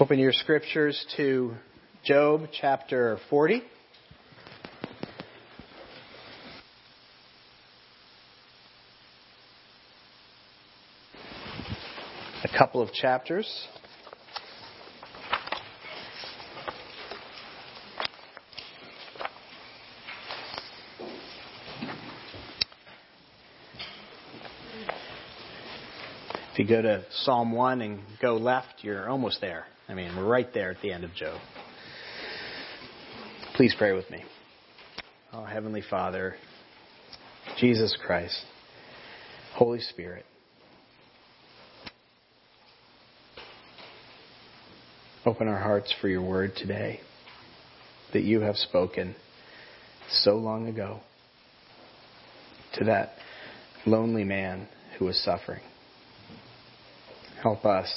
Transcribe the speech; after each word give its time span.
Open 0.00 0.18
your 0.18 0.32
scriptures 0.32 1.04
to 1.18 1.52
Job 2.06 2.48
chapter 2.58 3.18
40. 3.28 3.62
A 12.42 12.48
couple 12.56 12.80
of 12.80 12.90
chapters. 12.94 13.46
If 26.52 26.58
you 26.58 26.66
go 26.66 26.80
to 26.80 27.04
Psalm 27.10 27.52
1 27.52 27.82
and 27.82 28.00
go 28.22 28.36
left, 28.36 28.82
you're 28.82 29.06
almost 29.06 29.42
there. 29.42 29.66
I 29.90 29.94
mean, 29.94 30.16
we're 30.16 30.24
right 30.24 30.46
there 30.54 30.70
at 30.70 30.80
the 30.82 30.92
end 30.92 31.02
of 31.02 31.12
Job. 31.14 31.40
Please 33.56 33.74
pray 33.76 33.92
with 33.92 34.08
me. 34.08 34.22
Oh, 35.32 35.42
Heavenly 35.44 35.82
Father, 35.82 36.36
Jesus 37.58 37.98
Christ, 38.06 38.40
Holy 39.54 39.80
Spirit, 39.80 40.24
open 45.26 45.48
our 45.48 45.58
hearts 45.58 45.92
for 46.00 46.06
your 46.06 46.22
word 46.22 46.52
today 46.56 47.00
that 48.12 48.22
you 48.22 48.42
have 48.42 48.54
spoken 48.54 49.16
so 50.08 50.36
long 50.36 50.68
ago 50.68 51.00
to 52.74 52.84
that 52.84 53.14
lonely 53.86 54.22
man 54.22 54.68
who 55.00 55.06
was 55.06 55.20
suffering. 55.24 55.62
Help 57.42 57.64
us 57.64 57.92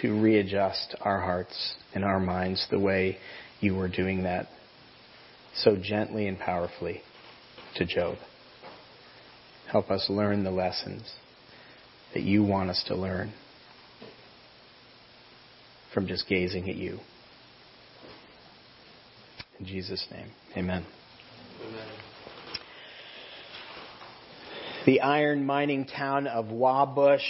to 0.00 0.20
readjust 0.20 0.94
our 1.00 1.20
hearts 1.20 1.74
and 1.94 2.04
our 2.04 2.20
minds 2.20 2.66
the 2.70 2.78
way 2.78 3.18
you 3.60 3.74
were 3.74 3.88
doing 3.88 4.22
that 4.24 4.46
so 5.54 5.76
gently 5.76 6.28
and 6.28 6.38
powerfully 6.38 7.02
to 7.76 7.84
Job. 7.84 8.16
Help 9.70 9.90
us 9.90 10.06
learn 10.08 10.44
the 10.44 10.50
lessons 10.50 11.12
that 12.14 12.22
you 12.22 12.42
want 12.42 12.70
us 12.70 12.84
to 12.88 12.94
learn 12.94 13.32
from 15.92 16.06
just 16.06 16.28
gazing 16.28 16.68
at 16.68 16.76
you. 16.76 16.98
In 19.58 19.66
Jesus' 19.66 20.06
name, 20.10 20.30
amen. 20.56 20.86
The 24.88 25.02
iron 25.02 25.44
mining 25.44 25.84
town 25.84 26.26
of 26.26 26.46
Wabush, 26.46 27.20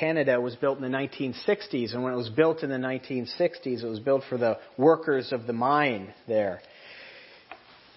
Canada 0.00 0.40
was 0.40 0.56
built 0.56 0.78
in 0.78 0.82
the 0.90 0.96
1960s. 0.96 1.92
And 1.92 2.02
when 2.02 2.14
it 2.14 2.16
was 2.16 2.30
built 2.30 2.62
in 2.62 2.70
the 2.70 2.76
1960s, 2.76 3.84
it 3.84 3.86
was 3.86 4.00
built 4.00 4.22
for 4.30 4.38
the 4.38 4.56
workers 4.78 5.30
of 5.30 5.46
the 5.46 5.52
mine 5.52 6.14
there. 6.26 6.62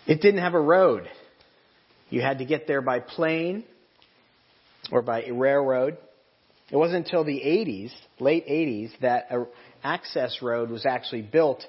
It 0.06 0.20
didn't 0.20 0.42
have 0.42 0.54
a 0.54 0.60
road. 0.60 1.08
You 2.10 2.20
had 2.20 2.40
to 2.40 2.46
get 2.46 2.68
there 2.68 2.82
by 2.82 3.00
plane 3.00 3.64
or 4.92 5.02
by 5.02 5.24
railroad. 5.28 5.98
It 6.70 6.76
wasn't 6.76 7.06
until 7.06 7.24
the 7.24 7.40
80s, 7.40 7.94
late 8.20 8.46
80s, 8.46 9.00
that 9.00 9.28
an 9.30 9.48
access 9.82 10.42
road 10.42 10.70
was 10.70 10.86
actually 10.86 11.22
built 11.22 11.66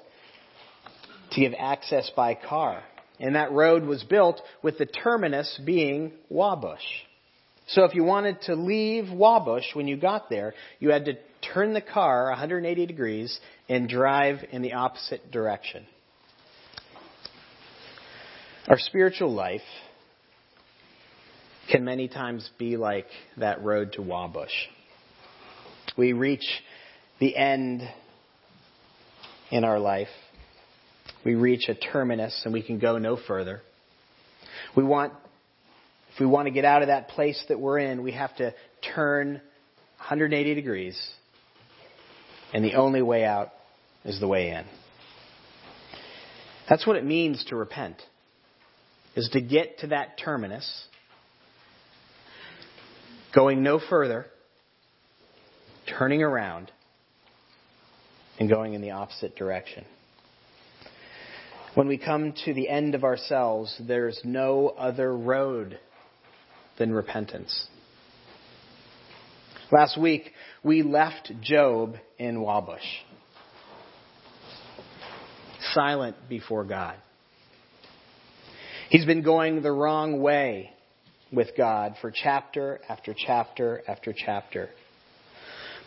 to 1.31 1.39
give 1.39 1.53
access 1.57 2.11
by 2.13 2.35
car. 2.35 2.83
And 3.21 3.37
that 3.37 3.53
road 3.53 3.85
was 3.85 4.03
built 4.03 4.41
with 4.61 4.77
the 4.77 4.85
terminus 4.85 5.57
being 5.65 6.11
Wabush. 6.29 7.05
So 7.67 7.83
if 7.83 7.93
you 7.93 8.03
wanted 8.03 8.41
to 8.43 8.55
leave 8.55 9.05
Wabush 9.05 9.75
when 9.75 9.87
you 9.87 9.97
got 9.97 10.29
there, 10.29 10.53
you 10.79 10.89
had 10.89 11.05
to 11.05 11.13
turn 11.53 11.73
the 11.73 11.81
car 11.81 12.29
180 12.29 12.85
degrees 12.85 13.39
and 13.67 13.89
drive 13.89 14.37
in 14.51 14.61
the 14.61 14.73
opposite 14.73 15.31
direction. 15.31 15.85
Our 18.67 18.79
spiritual 18.79 19.33
life 19.33 19.61
can 21.69 21.83
many 21.83 22.07
times 22.07 22.49
be 22.57 22.77
like 22.77 23.07
that 23.37 23.61
road 23.63 23.93
to 23.93 24.01
Wabush. 24.01 24.47
We 25.97 26.13
reach 26.13 26.45
the 27.19 27.35
end 27.35 27.81
in 29.51 29.63
our 29.65 29.79
life. 29.79 30.07
We 31.25 31.35
reach 31.35 31.67
a 31.67 31.75
terminus 31.75 32.41
and 32.45 32.53
we 32.53 32.61
can 32.61 32.79
go 32.79 32.97
no 32.97 33.17
further. 33.17 33.61
We 34.75 34.83
want 34.83 35.13
if 36.17 36.21
we 36.21 36.25
want 36.25 36.47
to 36.47 36.51
get 36.51 36.65
out 36.65 36.81
of 36.81 36.87
that 36.87 37.09
place 37.09 37.39
that 37.47 37.59
we're 37.59 37.77
in, 37.77 38.01
we 38.01 38.13
have 38.13 38.35
to 38.37 38.51
turn 38.95 39.33
180 39.97 40.55
degrees. 40.55 40.99
And 42.51 42.65
the 42.65 42.73
only 42.73 43.03
way 43.03 43.23
out 43.23 43.49
is 44.03 44.19
the 44.19 44.27
way 44.27 44.49
in. 44.49 44.65
That's 46.67 46.87
what 46.87 46.95
it 46.95 47.05
means 47.05 47.45
to 47.49 47.55
repent. 47.55 48.01
Is 49.15 49.29
to 49.33 49.41
get 49.41 49.77
to 49.81 49.87
that 49.87 50.17
terminus, 50.17 50.87
going 53.35 53.61
no 53.61 53.79
further, 53.79 54.25
turning 55.99 56.23
around, 56.23 56.71
and 58.39 58.49
going 58.49 58.73
in 58.73 58.81
the 58.81 58.89
opposite 58.89 59.35
direction. 59.35 59.85
When 61.75 61.87
we 61.87 61.99
come 61.99 62.33
to 62.45 62.55
the 62.55 62.69
end 62.69 62.95
of 62.95 63.03
ourselves, 63.03 63.79
there's 63.87 64.19
no 64.23 64.69
other 64.69 65.15
road 65.15 65.77
than 66.77 66.91
repentance. 66.91 67.67
Last 69.71 69.99
week, 69.99 70.31
we 70.63 70.81
left 70.81 71.31
Job 71.41 71.95
in 72.17 72.37
Wabush, 72.37 72.79
silent 75.73 76.15
before 76.29 76.63
God. 76.63 76.95
He's 78.89 79.05
been 79.05 79.23
going 79.23 79.61
the 79.61 79.71
wrong 79.71 80.21
way 80.21 80.71
with 81.33 81.49
God 81.57 81.95
for 81.99 82.11
chapter 82.11 82.79
after 82.87 83.13
chapter 83.13 83.81
after 83.87 84.13
chapter. 84.15 84.69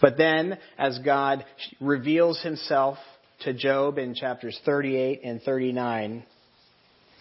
But 0.03 0.19
then, 0.19 0.59
as 0.78 0.99
God 0.99 1.45
reveals 1.81 2.43
himself 2.43 2.99
to 3.41 3.55
Job 3.55 3.99
in 3.99 4.15
chapters 4.15 4.59
38 4.65 5.22
and 5.25 5.43
39, 5.43 6.25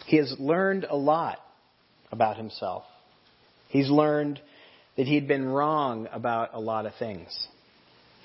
he 0.05 0.17
has 0.17 0.33
learned 0.39 0.85
a 0.89 0.95
lot 0.95 1.39
about 2.11 2.37
himself. 2.37 2.83
He's 3.69 3.89
learned 3.89 4.41
that 4.97 5.07
he'd 5.07 5.27
been 5.27 5.45
wrong 5.45 6.07
about 6.11 6.49
a 6.53 6.59
lot 6.59 6.85
of 6.85 6.93
things. 6.99 7.29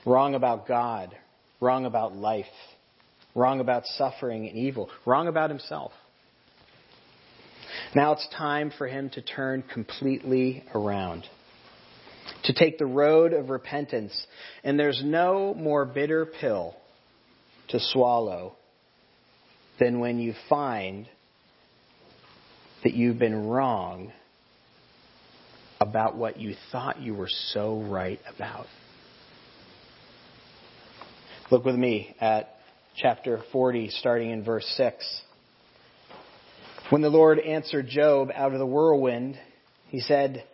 Wrong 0.04 0.34
about 0.34 0.66
God, 0.66 1.14
wrong 1.60 1.86
about 1.86 2.16
life, 2.16 2.44
wrong 3.34 3.60
about 3.60 3.86
suffering 3.86 4.48
and 4.48 4.56
evil, 4.56 4.90
wrong 5.06 5.28
about 5.28 5.50
himself. 5.50 5.92
Now 7.94 8.12
it's 8.12 8.26
time 8.36 8.72
for 8.76 8.88
him 8.88 9.10
to 9.10 9.22
turn 9.22 9.62
completely 9.62 10.64
around, 10.74 11.24
to 12.44 12.52
take 12.52 12.78
the 12.78 12.86
road 12.86 13.32
of 13.32 13.50
repentance. 13.50 14.26
And 14.64 14.78
there's 14.78 15.02
no 15.04 15.54
more 15.54 15.84
bitter 15.84 16.26
pill 16.26 16.74
to 17.68 17.78
swallow 17.78 18.56
than 19.78 20.00
when 20.00 20.18
you 20.18 20.34
find 20.48 21.06
that 22.82 22.94
you've 22.94 23.18
been 23.18 23.46
wrong 23.46 24.12
about 25.84 26.16
what 26.16 26.40
you 26.40 26.54
thought 26.72 27.00
you 27.00 27.14
were 27.14 27.28
so 27.28 27.80
right 27.82 28.18
about. 28.34 28.66
Look 31.50 31.66
with 31.66 31.74
me 31.74 32.16
at 32.20 32.56
chapter 32.96 33.42
40, 33.52 33.90
starting 33.90 34.30
in 34.30 34.42
verse 34.42 34.64
6. 34.78 35.22
When 36.88 37.02
the 37.02 37.10
Lord 37.10 37.38
answered 37.38 37.86
Job 37.86 38.30
out 38.34 38.54
of 38.54 38.58
the 38.58 38.66
whirlwind, 38.66 39.38
he 39.88 40.00
said, 40.00 40.44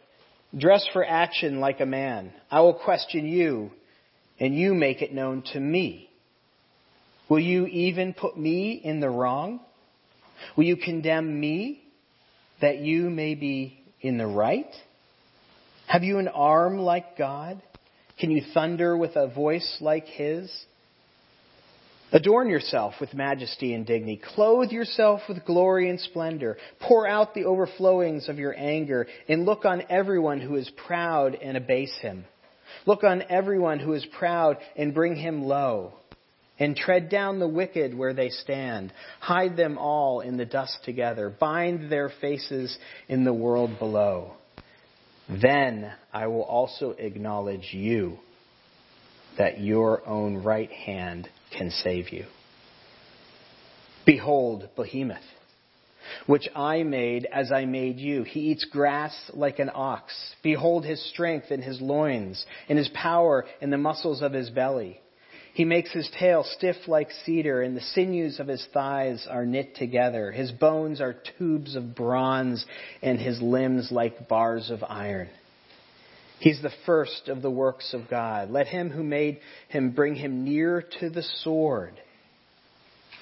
Dress 0.56 0.84
for 0.92 1.04
action 1.04 1.60
like 1.60 1.78
a 1.78 1.86
man. 1.86 2.32
I 2.50 2.60
will 2.62 2.74
question 2.74 3.24
you, 3.24 3.70
and 4.40 4.52
you 4.52 4.74
make 4.74 5.00
it 5.00 5.14
known 5.14 5.44
to 5.52 5.60
me. 5.60 6.10
Will 7.28 7.38
you 7.38 7.66
even 7.66 8.14
put 8.14 8.36
me 8.36 8.72
in 8.72 8.98
the 8.98 9.08
wrong? 9.08 9.60
Will 10.56 10.64
you 10.64 10.76
condemn 10.76 11.38
me 11.38 11.84
that 12.60 12.78
you 12.78 13.10
may 13.10 13.36
be 13.36 13.80
in 14.00 14.18
the 14.18 14.26
right? 14.26 14.74
Have 15.90 16.04
you 16.04 16.18
an 16.18 16.28
arm 16.28 16.78
like 16.78 17.18
God? 17.18 17.60
Can 18.20 18.30
you 18.30 18.42
thunder 18.54 18.96
with 18.96 19.16
a 19.16 19.26
voice 19.26 19.78
like 19.80 20.04
His? 20.04 20.48
Adorn 22.12 22.48
yourself 22.48 22.94
with 23.00 23.12
majesty 23.12 23.74
and 23.74 23.84
dignity. 23.84 24.22
Clothe 24.36 24.70
yourself 24.70 25.22
with 25.28 25.44
glory 25.44 25.90
and 25.90 25.98
splendor. 25.98 26.58
Pour 26.78 27.08
out 27.08 27.34
the 27.34 27.44
overflowings 27.44 28.28
of 28.28 28.38
your 28.38 28.54
anger 28.56 29.08
and 29.28 29.44
look 29.44 29.64
on 29.64 29.82
everyone 29.90 30.40
who 30.40 30.54
is 30.54 30.70
proud 30.86 31.34
and 31.34 31.56
abase 31.56 31.98
him. 32.00 32.24
Look 32.86 33.02
on 33.02 33.24
everyone 33.28 33.80
who 33.80 33.94
is 33.94 34.06
proud 34.16 34.58
and 34.76 34.94
bring 34.94 35.16
him 35.16 35.42
low. 35.42 35.94
And 36.60 36.76
tread 36.76 37.08
down 37.08 37.40
the 37.40 37.48
wicked 37.48 37.98
where 37.98 38.14
they 38.14 38.28
stand. 38.28 38.92
Hide 39.18 39.56
them 39.56 39.76
all 39.76 40.20
in 40.20 40.36
the 40.36 40.46
dust 40.46 40.78
together. 40.84 41.34
Bind 41.36 41.90
their 41.90 42.12
faces 42.20 42.78
in 43.08 43.24
the 43.24 43.34
world 43.34 43.80
below. 43.80 44.36
Then 45.30 45.92
I 46.12 46.26
will 46.26 46.42
also 46.42 46.90
acknowledge 46.92 47.72
you 47.72 48.18
that 49.38 49.60
your 49.60 50.06
own 50.06 50.42
right 50.42 50.70
hand 50.70 51.28
can 51.56 51.70
save 51.70 52.10
you. 52.10 52.26
Behold, 54.04 54.68
Behemoth, 54.76 55.22
which 56.26 56.48
I 56.56 56.82
made 56.82 57.26
as 57.32 57.52
I 57.52 57.64
made 57.64 57.98
you. 57.98 58.24
He 58.24 58.40
eats 58.40 58.64
grass 58.64 59.14
like 59.32 59.60
an 59.60 59.70
ox. 59.72 60.12
Behold 60.42 60.84
his 60.84 61.00
strength 61.10 61.52
in 61.52 61.62
his 61.62 61.80
loins, 61.80 62.44
and 62.68 62.76
his 62.76 62.88
power 62.88 63.44
in 63.60 63.70
the 63.70 63.78
muscles 63.78 64.22
of 64.22 64.32
his 64.32 64.50
belly. 64.50 65.00
He 65.52 65.64
makes 65.64 65.92
his 65.92 66.08
tail 66.18 66.44
stiff 66.44 66.76
like 66.86 67.10
cedar, 67.24 67.62
and 67.62 67.76
the 67.76 67.80
sinews 67.80 68.38
of 68.38 68.46
his 68.46 68.66
thighs 68.72 69.26
are 69.28 69.44
knit 69.44 69.74
together. 69.74 70.30
His 70.30 70.52
bones 70.52 71.00
are 71.00 71.16
tubes 71.38 71.74
of 71.74 71.94
bronze, 71.94 72.64
and 73.02 73.18
his 73.18 73.42
limbs 73.42 73.90
like 73.90 74.28
bars 74.28 74.70
of 74.70 74.84
iron. 74.88 75.28
He's 76.38 76.62
the 76.62 76.72
first 76.86 77.28
of 77.28 77.42
the 77.42 77.50
works 77.50 77.92
of 77.92 78.08
God. 78.08 78.50
Let 78.50 78.68
him 78.68 78.90
who 78.90 79.02
made 79.02 79.40
him 79.68 79.90
bring 79.90 80.14
him 80.14 80.44
near 80.44 80.82
to 81.00 81.10
the 81.10 81.22
sword. 81.22 81.92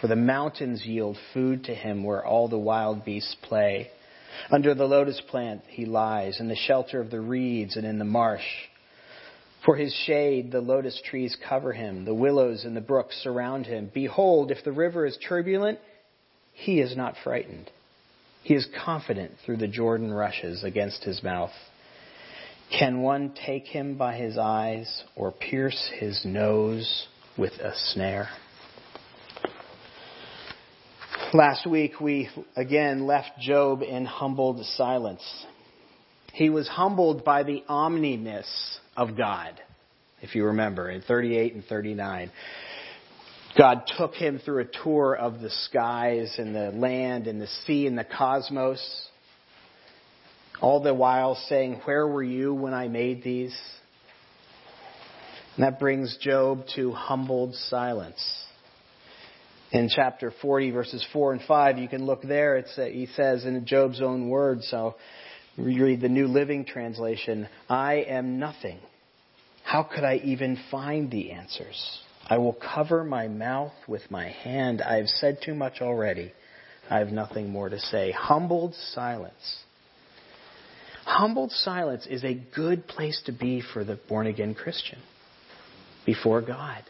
For 0.01 0.07
the 0.07 0.15
mountains 0.15 0.87
yield 0.87 1.19
food 1.35 1.65
to 1.65 1.75
him 1.75 2.05
where 2.05 2.25
all 2.25 2.47
the 2.47 2.59
wild 2.59 3.05
beasts 3.05 3.37
play. 3.43 3.91
Under 4.53 4.75
the 4.75 4.87
lotus 4.87 5.21
plant 5.29 5.63
he 5.67 5.85
lies, 5.85 6.39
in 6.39 6.47
the 6.47 6.55
shelter 6.55 7.01
of 7.01 7.11
the 7.11 7.21
reeds 7.21 7.77
and 7.77 7.85
in 7.85 7.99
the 7.99 8.05
marsh. 8.05 8.47
For 9.69 9.77
his 9.77 9.93
shade, 10.07 10.51
the 10.51 10.63
lotus 10.63 10.99
trees 11.05 11.37
cover 11.47 11.75
him, 11.75 12.07
the 12.07 12.15
willows 12.15 12.65
and 12.65 12.75
the 12.75 12.81
brooks 12.81 13.21
surround 13.23 13.67
him. 13.67 13.91
Behold, 13.93 14.51
if 14.51 14.65
the 14.65 14.73
river 14.73 15.05
is 15.05 15.19
turbulent, 15.29 15.79
he 16.55 16.81
is 16.81 16.97
not 16.97 17.17
frightened. 17.23 17.71
He 18.43 18.55
is 18.55 18.67
confident 18.83 19.33
through 19.45 19.59
the 19.59 19.69
Jordan 19.69 20.11
rushes 20.11 20.65
against 20.65 21.05
his 21.05 21.23
mouth. 21.23 21.51
Can 22.79 23.03
one 23.03 23.35
take 23.45 23.67
him 23.67 23.99
by 23.99 24.17
his 24.17 24.39
eyes 24.39 25.03
or 25.15 25.33
pierce 25.33 25.91
his 26.01 26.25
nose 26.25 27.07
with 27.37 27.53
a 27.61 27.75
snare? 27.77 28.31
Last 31.35 31.67
week 31.67 32.01
we 32.01 32.31
again 32.57 33.07
left 33.07 33.39
Job 33.39 33.83
in 33.83 34.07
humbled 34.07 34.65
silence. 34.65 35.45
He 36.33 36.49
was 36.49 36.67
humbled 36.69 37.23
by 37.23 37.43
the 37.43 37.63
omniness 37.69 38.81
of 38.99 39.17
God, 39.17 39.55
if 40.21 40.35
you 40.35 40.47
remember, 40.47 40.91
in 40.91 41.03
38 41.03 41.55
and 41.55 41.65
39. 41.65 42.33
God 43.57 43.83
took 43.97 44.13
him 44.15 44.41
through 44.45 44.63
a 44.63 44.83
tour 44.83 45.15
of 45.15 45.41
the 45.41 45.51
skies 45.51 46.35
and 46.37 46.55
the 46.55 46.73
land 46.77 47.29
and 47.29 47.41
the 47.41 47.47
sea 47.65 47.87
and 47.87 47.97
the 47.97 48.05
cosmos, 48.05 49.09
all 50.61 50.83
the 50.83 50.93
while 50.93 51.37
saying, 51.49 51.81
Where 51.85 52.07
were 52.07 52.25
you 52.25 52.53
when 52.53 52.75
I 52.75 52.89
made 52.89 53.23
these? 53.23 53.57
And 55.55 55.65
that 55.65 55.79
brings 55.79 56.17
Job 56.21 56.65
to 56.75 56.91
humbled 56.93 57.55
silence 57.55 58.21
in 59.71 59.89
chapter 59.95 60.33
40, 60.43 60.73
verses 60.73 61.07
4 61.13 61.35
and 61.35 61.43
5. 61.47 61.79
You 61.79 61.89
can 61.89 62.05
look 62.05 62.23
there. 62.23 62.57
It's, 62.57 62.77
uh, 62.77 62.87
he 62.87 63.07
says 63.15 63.45
in 63.45 63.65
Job's 63.65 64.01
own 64.01 64.29
words, 64.29 64.69
so 64.69 64.97
read 65.59 66.01
the 66.01 66.09
New 66.09 66.29
Living 66.29 66.65
Translation, 66.65 67.49
I 67.69 68.05
am 68.09 68.39
nothing. 68.39 68.79
How 69.65 69.83
could 69.83 70.05
I 70.05 70.17
even 70.25 70.59
find 70.71 71.11
the 71.11 71.33
answers? 71.33 72.01
I 72.27 72.39
will 72.39 72.55
cover 72.55 73.05
my 73.05 73.29
mouth 73.29 73.73
with 73.87 74.11
my 74.11 74.29
hand. 74.29 74.81
I 74.81 74.97
have 74.97 75.09
said 75.09 75.39
too 75.45 75.55
much 75.55 75.81
already. 75.81 76.33
I 76.89 76.99
have 76.99 77.09
nothing 77.09 77.51
more 77.51 77.69
to 77.69 77.79
say. 77.79 78.13
Humbled 78.13 78.75
silence. 78.93 79.63
Humbled 81.05 81.51
silence 81.53 82.07
is 82.09 82.25
a 82.25 82.35
good 82.55 82.87
place 82.87 83.21
to 83.27 83.33
be 83.33 83.63
for 83.73 83.85
the 83.85 83.99
born 84.09 84.27
again 84.27 84.55
Christian 84.55 84.99
before 86.07 86.41
God. 86.41 86.83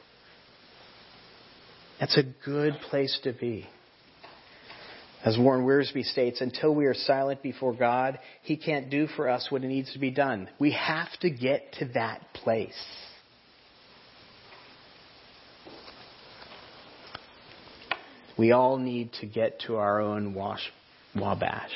That's 2.01 2.17
a 2.17 2.25
good 2.45 2.75
place 2.91 3.19
to 3.25 3.33
be. 3.33 3.67
As 5.25 5.37
Warren 5.37 5.65
Wiersbe 5.65 6.05
states, 6.05 6.41
until 6.41 6.75
we 6.75 6.87
are 6.87 6.95
silent 6.95 7.43
before 7.43 7.75
God, 7.75 8.19
He 8.43 8.57
can't 8.57 8.89
do 8.89 9.09
for 9.09 9.29
us 9.29 9.49
what 9.51 9.63
needs 9.63 9.93
to 9.93 9.99
be 9.99 10.11
done. 10.11 10.49
We 10.59 10.73
have 10.73 11.09
to 11.21 11.31
get 11.31 11.73
to 11.81 11.87
that 11.95 12.23
place. 12.35 12.73
We 18.39 18.53
all 18.53 18.79
need 18.79 19.13
to 19.15 19.27
get 19.27 19.61
to 19.67 19.77
our 19.77 20.01
own 20.01 20.33
wash, 20.33 20.63
wabash. 21.17 21.73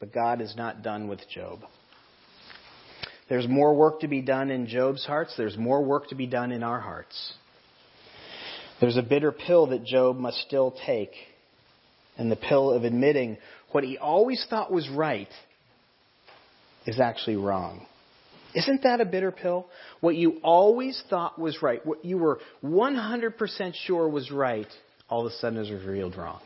But 0.00 0.14
God 0.14 0.40
is 0.40 0.54
not 0.56 0.82
done 0.82 1.08
with 1.08 1.20
Job. 1.28 1.60
There's 3.28 3.46
more 3.46 3.74
work 3.74 4.00
to 4.00 4.08
be 4.08 4.22
done 4.22 4.50
in 4.50 4.66
Job's 4.66 5.04
hearts. 5.04 5.34
There's 5.36 5.58
more 5.58 5.84
work 5.84 6.08
to 6.08 6.14
be 6.14 6.26
done 6.26 6.50
in 6.50 6.62
our 6.62 6.80
hearts. 6.80 7.34
There's 8.80 8.96
a 8.96 9.02
bitter 9.02 9.32
pill 9.32 9.68
that 9.68 9.84
Job 9.84 10.16
must 10.16 10.38
still 10.38 10.74
take, 10.86 11.10
and 12.16 12.30
the 12.30 12.36
pill 12.36 12.70
of 12.70 12.84
admitting 12.84 13.38
what 13.72 13.84
he 13.84 13.98
always 13.98 14.44
thought 14.48 14.72
was 14.72 14.88
right 14.88 15.28
is 16.86 17.00
actually 17.00 17.36
wrong. 17.36 17.86
Isn't 18.54 18.82
that 18.84 19.00
a 19.00 19.04
bitter 19.04 19.32
pill? 19.32 19.66
What 20.00 20.16
you 20.16 20.38
always 20.42 21.02
thought 21.10 21.38
was 21.38 21.60
right, 21.60 21.84
what 21.84 22.04
you 22.04 22.18
were 22.18 22.40
100% 22.64 23.74
sure 23.74 24.08
was 24.08 24.30
right, 24.30 24.68
all 25.10 25.26
of 25.26 25.32
a 25.32 25.36
sudden 25.36 25.58
is 25.58 25.70
revealed 25.70 26.16
wrong. 26.16 26.40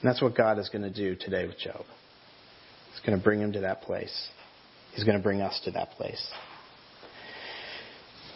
And 0.00 0.10
that's 0.10 0.20
what 0.20 0.34
God 0.36 0.58
is 0.58 0.68
going 0.70 0.82
to 0.82 0.90
do 0.90 1.14
today 1.14 1.46
with 1.46 1.58
Job. 1.58 1.84
He's 2.90 3.00
going 3.06 3.16
to 3.16 3.22
bring 3.22 3.40
him 3.40 3.52
to 3.52 3.60
that 3.60 3.82
place. 3.82 4.28
He's 4.94 5.04
going 5.04 5.16
to 5.16 5.22
bring 5.22 5.40
us 5.40 5.60
to 5.64 5.70
that 5.72 5.92
place 5.92 6.32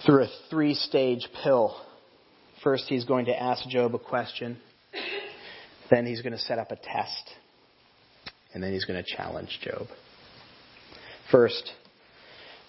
through 0.04 0.24
a 0.24 0.28
three 0.50 0.74
stage 0.74 1.28
pill. 1.42 1.76
First, 2.62 2.84
he's 2.88 3.04
going 3.04 3.26
to 3.26 3.42
ask 3.42 3.68
Job 3.68 3.94
a 3.94 3.98
question. 3.98 4.58
Then 5.90 6.06
he's 6.06 6.22
going 6.22 6.32
to 6.32 6.38
set 6.38 6.58
up 6.58 6.70
a 6.70 6.76
test. 6.76 7.30
And 8.52 8.62
then 8.62 8.72
he's 8.72 8.84
going 8.84 9.02
to 9.02 9.16
challenge 9.16 9.58
Job. 9.62 9.86
First, 11.30 11.70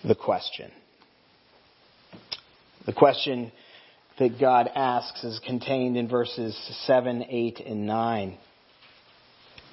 the 0.03 0.15
question. 0.15 0.71
The 2.85 2.93
question 2.93 3.51
that 4.19 4.39
God 4.39 4.69
asks 4.73 5.23
is 5.23 5.39
contained 5.45 5.97
in 5.97 6.07
verses 6.07 6.57
7, 6.85 7.25
8, 7.29 7.59
and 7.65 7.87
9. 7.87 8.37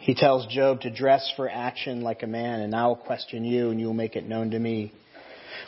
He 0.01 0.15
tells 0.15 0.47
Job 0.47 0.83
to 0.83 0.91
dress 0.91 1.33
for 1.37 1.49
action 1.49 2.03
like 2.03 2.23
a 2.23 2.27
man, 2.27 2.61
and 2.61 2.75
I 2.75 2.87
will 2.87 2.97
question 2.97 3.45
you, 3.45 3.71
and 3.71 3.81
you 3.81 3.87
will 3.87 3.95
make 3.95 4.15
it 4.15 4.29
known 4.29 4.51
to 4.51 4.59
me. 4.59 4.93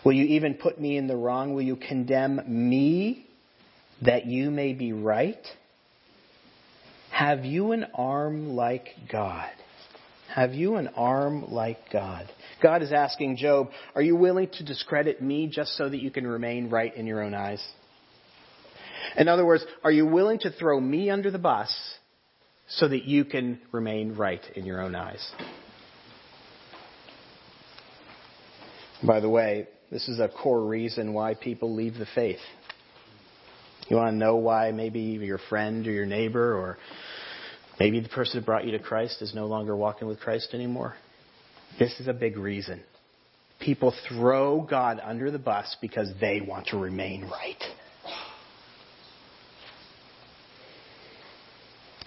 Will 0.04 0.12
you 0.12 0.24
even 0.24 0.54
put 0.54 0.80
me 0.80 0.96
in 0.96 1.06
the 1.06 1.16
wrong? 1.16 1.54
Will 1.54 1.62
you 1.62 1.76
condemn 1.76 2.40
me 2.46 3.26
that 4.02 4.26
you 4.26 4.50
may 4.50 4.72
be 4.72 4.92
right? 4.92 5.44
Have 7.10 7.44
you 7.44 7.72
an 7.72 7.86
arm 7.94 8.54
like 8.54 8.88
God? 9.10 9.50
Have 10.34 10.54
you 10.54 10.76
an 10.76 10.88
arm 10.88 11.50
like 11.50 11.78
God? 11.92 12.30
God 12.62 12.82
is 12.82 12.92
asking 12.92 13.36
Job, 13.36 13.70
Are 13.94 14.02
you 14.02 14.14
willing 14.14 14.48
to 14.54 14.64
discredit 14.64 15.22
me 15.22 15.48
just 15.48 15.76
so 15.76 15.88
that 15.88 16.00
you 16.00 16.10
can 16.10 16.26
remain 16.26 16.70
right 16.70 16.94
in 16.94 17.06
your 17.06 17.22
own 17.22 17.34
eyes? 17.34 17.64
In 19.16 19.26
other 19.26 19.44
words, 19.44 19.64
are 19.82 19.90
you 19.90 20.06
willing 20.06 20.38
to 20.40 20.50
throw 20.50 20.80
me 20.80 21.10
under 21.10 21.30
the 21.30 21.38
bus 21.38 21.74
so 22.68 22.86
that 22.86 23.04
you 23.04 23.24
can 23.24 23.60
remain 23.72 24.14
right 24.14 24.42
in 24.54 24.66
your 24.66 24.82
own 24.82 24.94
eyes? 24.94 25.32
By 29.02 29.20
the 29.20 29.28
way, 29.28 29.68
this 29.90 30.08
is 30.08 30.20
a 30.20 30.28
core 30.28 30.64
reason 30.64 31.14
why 31.14 31.34
people 31.34 31.74
leave 31.74 31.94
the 31.94 32.06
faith. 32.14 32.40
You 33.88 33.96
want 33.96 34.12
to 34.12 34.16
know 34.16 34.36
why 34.36 34.70
maybe 34.70 35.00
your 35.00 35.38
friend 35.48 35.86
or 35.86 35.90
your 35.90 36.04
neighbor 36.04 36.54
or 36.54 36.78
maybe 37.80 38.00
the 38.00 38.08
person 38.08 38.40
who 38.40 38.44
brought 38.44 38.66
you 38.66 38.72
to 38.72 38.78
Christ 38.78 39.22
is 39.22 39.34
no 39.34 39.46
longer 39.46 39.74
walking 39.74 40.06
with 40.06 40.20
Christ 40.20 40.50
anymore? 40.52 40.94
This 41.78 41.98
is 42.00 42.06
a 42.06 42.12
big 42.12 42.36
reason. 42.36 42.82
People 43.60 43.94
throw 44.08 44.60
God 44.60 45.00
under 45.02 45.30
the 45.30 45.38
bus 45.38 45.76
because 45.80 46.08
they 46.20 46.40
want 46.40 46.66
to 46.68 46.78
remain 46.78 47.24
right. 47.24 47.62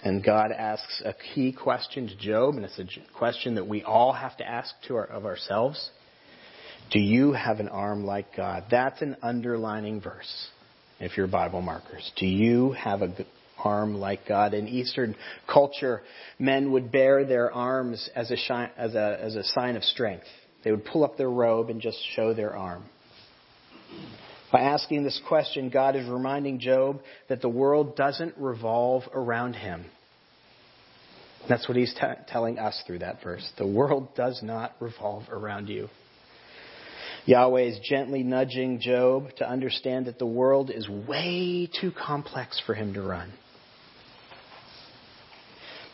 And 0.04 0.24
God 0.24 0.50
asks 0.50 1.02
a 1.04 1.14
key 1.34 1.52
question 1.52 2.08
to 2.08 2.16
Job, 2.16 2.56
and 2.56 2.64
it's 2.64 2.78
a 2.78 2.86
question 3.16 3.54
that 3.56 3.68
we 3.68 3.82
all 3.84 4.12
have 4.12 4.36
to 4.38 4.48
ask 4.48 4.74
to 4.88 4.96
our, 4.96 5.04
of 5.04 5.26
ourselves. 5.26 5.90
Do 6.90 6.98
you 6.98 7.32
have 7.32 7.60
an 7.60 7.68
arm 7.68 8.04
like 8.04 8.36
God? 8.36 8.64
That's 8.70 9.00
an 9.00 9.16
underlining 9.22 10.00
verse 10.00 10.48
if 11.00 11.16
you're 11.16 11.26
Bible 11.26 11.62
markers. 11.62 12.10
Do 12.16 12.26
you 12.26 12.72
have 12.72 13.02
an 13.02 13.14
arm 13.62 13.94
like 13.94 14.26
God? 14.28 14.52
In 14.52 14.68
Eastern 14.68 15.16
culture, 15.50 16.02
men 16.38 16.72
would 16.72 16.92
bear 16.92 17.24
their 17.24 17.50
arms 17.50 18.10
as 18.14 18.30
a, 18.30 18.70
as, 18.76 18.94
a, 18.94 19.18
as 19.20 19.36
a 19.36 19.44
sign 19.44 19.76
of 19.76 19.84
strength. 19.84 20.26
They 20.64 20.70
would 20.70 20.84
pull 20.84 21.04
up 21.04 21.16
their 21.16 21.30
robe 21.30 21.70
and 21.70 21.80
just 21.80 21.98
show 22.14 22.34
their 22.34 22.54
arm. 22.54 22.84
By 24.52 24.60
asking 24.60 25.02
this 25.02 25.18
question, 25.26 25.70
God 25.70 25.96
is 25.96 26.06
reminding 26.06 26.60
Job 26.60 27.00
that 27.28 27.40
the 27.40 27.48
world 27.48 27.96
doesn't 27.96 28.34
revolve 28.36 29.04
around 29.14 29.54
him. 29.54 29.86
That's 31.48 31.66
what 31.66 31.76
he's 31.76 31.92
t- 31.94 32.06
telling 32.28 32.58
us 32.58 32.80
through 32.86 33.00
that 33.00 33.22
verse. 33.22 33.50
The 33.58 33.66
world 33.66 34.14
does 34.14 34.40
not 34.42 34.74
revolve 34.78 35.24
around 35.30 35.68
you. 35.68 35.88
Yahweh 37.24 37.62
is 37.62 37.78
gently 37.78 38.22
nudging 38.22 38.80
Job 38.80 39.28
to 39.36 39.48
understand 39.48 40.06
that 40.06 40.18
the 40.18 40.26
world 40.26 40.70
is 40.70 40.88
way 40.88 41.68
too 41.80 41.92
complex 41.92 42.60
for 42.66 42.74
him 42.74 42.94
to 42.94 43.02
run. 43.02 43.32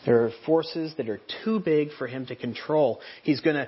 There 0.05 0.25
are 0.25 0.31
forces 0.45 0.93
that 0.97 1.09
are 1.09 1.19
too 1.43 1.59
big 1.59 1.89
for 1.97 2.07
him 2.07 2.25
to 2.27 2.35
control. 2.35 3.01
He's 3.23 3.41
going 3.41 3.57
to 3.57 3.67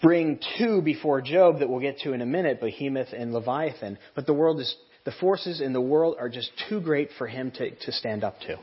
bring 0.00 0.38
two 0.56 0.80
before 0.80 1.20
Job 1.20 1.58
that 1.58 1.68
we'll 1.68 1.80
get 1.80 1.98
to 2.00 2.12
in 2.12 2.22
a 2.22 2.26
minute, 2.26 2.60
Behemoth 2.60 3.12
and 3.12 3.32
Leviathan. 3.32 3.98
But 4.14 4.26
the 4.26 4.32
world 4.32 4.60
is, 4.60 4.74
the 5.04 5.12
forces 5.12 5.60
in 5.60 5.72
the 5.72 5.80
world 5.80 6.16
are 6.18 6.28
just 6.28 6.50
too 6.68 6.80
great 6.80 7.10
for 7.18 7.26
him 7.26 7.50
to, 7.52 7.70
to 7.70 7.92
stand 7.92 8.24
up 8.24 8.40
to. 8.42 8.56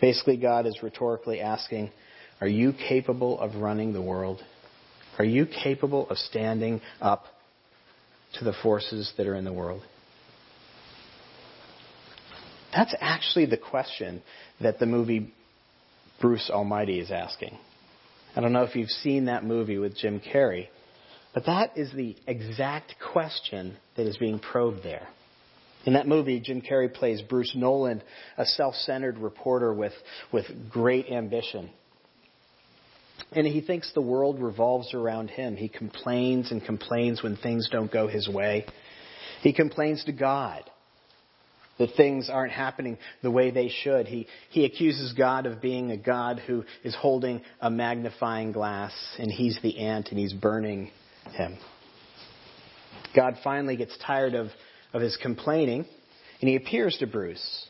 Basically, 0.00 0.36
God 0.36 0.66
is 0.66 0.78
rhetorically 0.82 1.40
asking, 1.40 1.90
Are 2.40 2.48
you 2.48 2.72
capable 2.72 3.40
of 3.40 3.56
running 3.56 3.92
the 3.92 4.02
world? 4.02 4.42
Are 5.18 5.24
you 5.24 5.46
capable 5.46 6.08
of 6.08 6.18
standing 6.18 6.80
up 7.00 7.24
to 8.38 8.44
the 8.44 8.54
forces 8.62 9.12
that 9.16 9.26
are 9.26 9.34
in 9.34 9.44
the 9.44 9.52
world? 9.52 9.82
That's 12.74 12.94
actually 13.00 13.46
the 13.46 13.58
question 13.58 14.22
that 14.60 14.78
the 14.78 14.86
movie 14.86 15.32
Bruce 16.20 16.50
Almighty 16.50 16.98
is 16.98 17.10
asking. 17.10 17.58
I 18.34 18.40
don't 18.40 18.52
know 18.52 18.62
if 18.62 18.74
you've 18.74 18.88
seen 18.88 19.26
that 19.26 19.44
movie 19.44 19.76
with 19.76 19.96
Jim 19.96 20.20
Carrey, 20.20 20.68
but 21.34 21.44
that 21.46 21.76
is 21.76 21.92
the 21.92 22.16
exact 22.26 22.94
question 23.12 23.76
that 23.96 24.06
is 24.06 24.16
being 24.16 24.38
probed 24.38 24.82
there. 24.82 25.06
In 25.84 25.94
that 25.94 26.06
movie, 26.06 26.40
Jim 26.40 26.62
Carrey 26.62 26.92
plays 26.92 27.20
Bruce 27.22 27.52
Nolan, 27.54 28.02
a 28.38 28.46
self-centered 28.46 29.18
reporter 29.18 29.74
with, 29.74 29.92
with 30.32 30.46
great 30.70 31.08
ambition. 31.10 31.70
And 33.30 33.46
he 33.46 33.60
thinks 33.60 33.92
the 33.94 34.02
world 34.02 34.40
revolves 34.40 34.92
around 34.94 35.30
him. 35.30 35.56
He 35.56 35.68
complains 35.68 36.50
and 36.50 36.64
complains 36.64 37.22
when 37.22 37.36
things 37.36 37.68
don't 37.70 37.90
go 37.90 38.08
his 38.08 38.28
way. 38.28 38.66
He 39.42 39.52
complains 39.52 40.04
to 40.04 40.12
God 40.12 40.64
that 41.78 41.94
things 41.96 42.28
aren't 42.30 42.52
happening 42.52 42.98
the 43.22 43.30
way 43.30 43.50
they 43.50 43.68
should. 43.68 44.06
He, 44.06 44.26
he 44.50 44.64
accuses 44.64 45.14
God 45.14 45.46
of 45.46 45.60
being 45.60 45.90
a 45.90 45.96
God 45.96 46.40
who 46.46 46.64
is 46.84 46.94
holding 46.94 47.42
a 47.60 47.70
magnifying 47.70 48.52
glass 48.52 48.92
and 49.18 49.30
he's 49.30 49.58
the 49.62 49.78
ant 49.78 50.08
and 50.10 50.18
he's 50.18 50.32
burning 50.32 50.90
him. 51.32 51.58
God 53.16 53.36
finally 53.42 53.76
gets 53.76 53.96
tired 54.06 54.34
of, 54.34 54.48
of 54.92 55.02
his 55.02 55.16
complaining 55.16 55.86
and 56.40 56.48
he 56.48 56.56
appears 56.56 56.96
to 56.98 57.06
Bruce. 57.06 57.66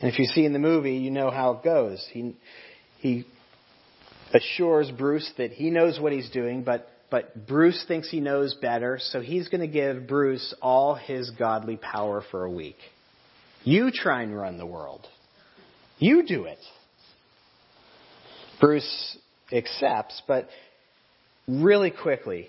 And 0.00 0.12
if 0.12 0.18
you 0.18 0.26
see 0.26 0.44
in 0.44 0.52
the 0.52 0.58
movie, 0.58 0.96
you 0.96 1.10
know 1.10 1.30
how 1.30 1.52
it 1.52 1.64
goes. 1.64 2.06
He, 2.12 2.36
he 2.98 3.24
assures 4.32 4.90
Bruce 4.90 5.30
that 5.38 5.52
he 5.52 5.70
knows 5.70 5.98
what 6.00 6.12
he's 6.12 6.30
doing, 6.30 6.62
but, 6.62 6.88
but 7.10 7.46
Bruce 7.46 7.84
thinks 7.86 8.10
he 8.10 8.20
knows 8.20 8.54
better, 8.54 8.98
so 9.00 9.20
he's 9.20 9.48
going 9.48 9.60
to 9.60 9.66
give 9.66 10.06
Bruce 10.06 10.54
all 10.60 10.94
his 10.94 11.30
godly 11.30 11.76
power 11.76 12.22
for 12.30 12.44
a 12.44 12.50
week. 12.50 12.76
You 13.64 13.90
try 13.92 14.22
and 14.22 14.36
run 14.36 14.58
the 14.58 14.66
world. 14.66 15.06
You 15.98 16.26
do 16.26 16.44
it. 16.44 16.58
Bruce 18.60 19.18
accepts, 19.52 20.22
but 20.26 20.48
really 21.46 21.90
quickly 21.90 22.48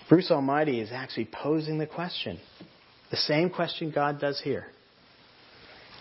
Bruce 0.08 0.30
Almighty 0.30 0.80
is 0.80 0.90
actually 0.92 1.28
posing 1.32 1.78
the 1.78 1.86
question. 1.86 2.38
The 3.10 3.16
same 3.16 3.50
question 3.50 3.90
God 3.94 4.20
does 4.20 4.40
here. 4.42 4.66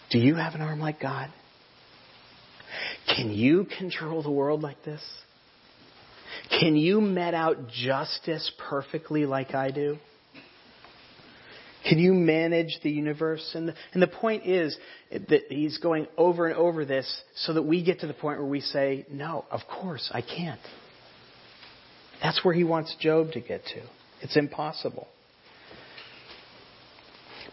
Do 0.10 0.20
you 0.20 0.36
have 0.36 0.56
an 0.56 0.62
arm 0.62 0.80
like 0.80 1.00
God? 1.00 1.30
Can 3.16 3.32
you 3.32 3.66
control 3.78 4.24
the 4.24 4.32
world 4.32 4.62
like 4.62 4.84
this? 4.84 5.02
Can 6.60 6.76
you 6.76 7.00
met 7.00 7.34
out 7.34 7.70
justice 7.70 8.52
perfectly 8.70 9.26
like 9.26 9.54
I 9.54 9.72
do? 9.72 9.98
Can 11.88 12.00
you 12.00 12.14
manage 12.14 12.80
the 12.82 12.90
universe? 12.90 13.52
And 13.56 13.70
the, 13.70 13.76
and 13.94 14.02
the 14.02 14.08
point 14.08 14.46
is 14.46 14.78
that 15.12 15.44
he's 15.50 15.78
going 15.80 16.08
over 16.18 16.48
and 16.48 16.56
over 16.56 16.86
this 16.86 17.22
so 17.36 17.54
that 17.54 17.64
we 17.64 17.84
get 17.84 18.00
to 18.00 18.08
the 18.08 18.14
point 18.14 18.40
where 18.40 18.48
we 18.48 18.62
say, 18.62 19.06
no, 19.10 19.46
of 19.52 19.62
course, 19.70 20.10
I 20.14 20.22
can't. 20.22 20.62
That's 22.24 22.44
where 22.44 22.53
he 22.53 22.63
wants 22.63 22.96
Job 23.00 23.34
to 23.34 23.42
get 23.42 23.65
to. 23.65 23.82
It's 24.22 24.38
impossible. 24.38 25.08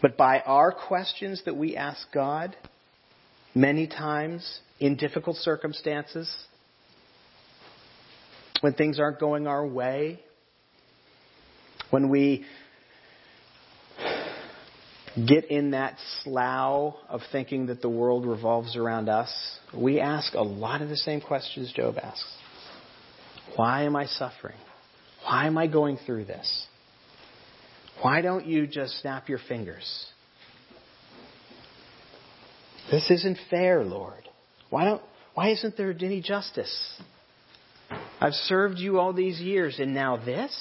But 0.01 0.15
by 0.15 0.39
our 0.39 0.71
questions 0.71 1.43
that 1.45 1.57
we 1.57 1.75
ask 1.75 2.09
God, 2.13 2.55
many 3.53 3.85
times 3.85 4.61
in 4.79 4.95
difficult 4.95 5.35
circumstances, 5.35 6.33
when 8.61 8.73
things 8.73 8.97
aren't 8.97 9.19
going 9.19 9.45
our 9.45 9.67
way, 9.67 10.21
when 11.89 12.09
we 12.09 12.45
get 15.27 15.51
in 15.51 15.71
that 15.71 15.97
slough 16.23 16.95
of 17.09 17.19
thinking 17.33 17.65
that 17.65 17.81
the 17.81 17.89
world 17.89 18.25
revolves 18.25 18.77
around 18.77 19.09
us, 19.09 19.31
we 19.75 19.99
ask 19.99 20.33
a 20.33 20.41
lot 20.41 20.81
of 20.81 20.87
the 20.87 20.95
same 20.95 21.19
questions 21.19 21.73
Job 21.73 21.97
asks. 22.01 22.25
Why 23.55 23.83
am 23.83 23.95
I 23.95 24.05
suffering? 24.05 24.57
Why 25.23 25.47
am 25.47 25.57
I 25.57 25.67
going 25.67 25.97
through 26.05 26.25
this? 26.25 26.67
Why 28.01 28.21
don't 28.21 28.45
you 28.45 28.65
just 28.65 28.99
snap 29.01 29.29
your 29.29 29.39
fingers? 29.47 30.07
This 32.89 33.09
isn't 33.11 33.37
fair, 33.49 33.83
Lord. 33.83 34.27
Why 34.69 34.85
don't 34.85 35.01
why 35.33 35.49
isn't 35.51 35.77
there 35.77 35.95
any 35.97 36.21
justice? 36.21 37.01
I've 38.19 38.33
served 38.33 38.79
you 38.79 38.99
all 38.99 39.13
these 39.13 39.39
years 39.39 39.79
and 39.79 39.93
now 39.93 40.17
this? 40.17 40.53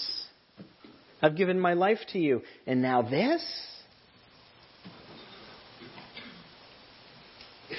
I've 1.23 1.37
given 1.37 1.61
my 1.61 1.75
life 1.75 1.99
to 2.13 2.19
you 2.19 2.43
and 2.67 2.81
now 2.81 3.03
this? 3.03 3.45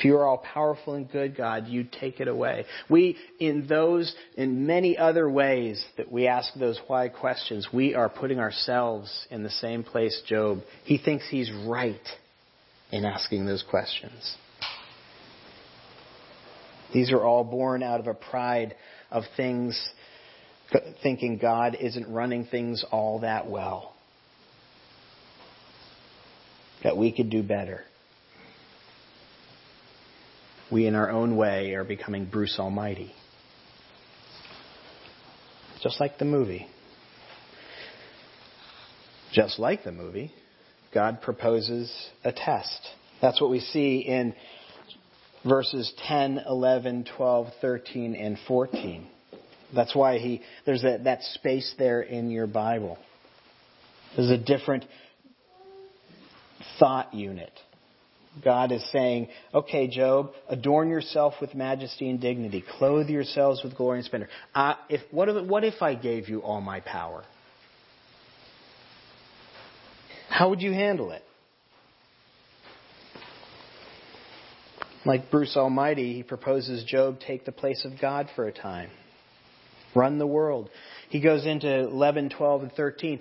If 0.01 0.05
you 0.05 0.17
are 0.17 0.25
all 0.25 0.39
powerful 0.39 0.95
and 0.95 1.07
good, 1.11 1.37
God, 1.37 1.67
you 1.67 1.83
take 1.83 2.19
it 2.19 2.27
away. 2.27 2.65
We, 2.89 3.17
in 3.39 3.67
those, 3.67 4.15
in 4.35 4.65
many 4.65 4.97
other 4.97 5.29
ways 5.29 5.85
that 5.95 6.11
we 6.11 6.25
ask 6.25 6.51
those 6.55 6.81
why 6.87 7.07
questions, 7.09 7.67
we 7.71 7.93
are 7.93 8.09
putting 8.09 8.39
ourselves 8.39 9.27
in 9.29 9.43
the 9.43 9.51
same 9.51 9.83
place 9.83 10.19
Job. 10.25 10.61
He 10.85 10.97
thinks 10.97 11.29
he's 11.29 11.51
right 11.67 12.01
in 12.91 13.05
asking 13.05 13.45
those 13.45 13.63
questions. 13.69 14.37
These 16.91 17.11
are 17.11 17.23
all 17.23 17.43
born 17.43 17.83
out 17.83 17.99
of 17.99 18.07
a 18.07 18.15
pride 18.15 18.73
of 19.11 19.25
things, 19.37 19.79
thinking 21.03 21.37
God 21.37 21.77
isn't 21.79 22.11
running 22.11 22.45
things 22.45 22.83
all 22.89 23.19
that 23.19 23.47
well. 23.47 23.93
That 26.83 26.97
we 26.97 27.11
could 27.11 27.29
do 27.29 27.43
better 27.43 27.83
we 30.71 30.87
in 30.87 30.95
our 30.95 31.09
own 31.09 31.35
way 31.35 31.73
are 31.73 31.83
becoming 31.83 32.25
Bruce 32.25 32.57
Almighty. 32.57 33.11
Just 35.83 35.99
like 35.99 36.17
the 36.17 36.25
movie. 36.25 36.67
Just 39.33 39.59
like 39.59 39.83
the 39.83 39.91
movie, 39.91 40.31
God 40.93 41.21
proposes 41.21 41.91
a 42.23 42.31
test. 42.31 42.87
That's 43.21 43.39
what 43.39 43.49
we 43.49 43.59
see 43.59 43.99
in 43.99 44.33
verses 45.47 45.91
10, 46.07 46.41
11, 46.47 47.05
12, 47.15 47.47
13, 47.61 48.15
and 48.15 48.37
14. 48.47 49.07
That's 49.73 49.95
why 49.95 50.17
he, 50.17 50.41
there's 50.65 50.81
that, 50.83 51.05
that 51.05 51.23
space 51.23 51.73
there 51.77 52.01
in 52.01 52.29
your 52.29 52.47
Bible. 52.47 52.97
There's 54.15 54.29
a 54.29 54.37
different 54.37 54.85
thought 56.77 57.13
unit 57.13 57.51
God 58.43 58.71
is 58.71 58.83
saying, 58.91 59.27
okay, 59.53 59.87
Job, 59.87 60.31
adorn 60.47 60.89
yourself 60.89 61.33
with 61.41 61.53
majesty 61.53 62.09
and 62.09 62.19
dignity. 62.21 62.63
Clothe 62.77 63.09
yourselves 63.09 63.61
with 63.63 63.75
glory 63.75 63.99
and 63.99 64.05
splendor. 64.05 64.29
Uh, 64.55 64.75
if, 64.89 65.01
what, 65.11 65.27
if, 65.27 65.45
what 65.45 65.63
if 65.63 65.81
I 65.81 65.95
gave 65.95 66.29
you 66.29 66.39
all 66.39 66.61
my 66.61 66.79
power? 66.79 67.23
How 70.29 70.49
would 70.49 70.61
you 70.61 70.71
handle 70.71 71.11
it? 71.11 71.23
Like 75.03 75.29
Bruce 75.29 75.57
Almighty, 75.57 76.13
he 76.13 76.23
proposes 76.23 76.83
Job 76.85 77.19
take 77.19 77.43
the 77.43 77.51
place 77.51 77.85
of 77.85 77.99
God 77.99 78.29
for 78.35 78.47
a 78.47 78.51
time. 78.53 78.89
Run 79.93 80.19
the 80.19 80.27
world. 80.27 80.69
He 81.09 81.19
goes 81.19 81.45
into 81.45 81.67
11, 81.67 82.29
12, 82.29 82.63
and 82.63 82.71
13. 82.71 83.19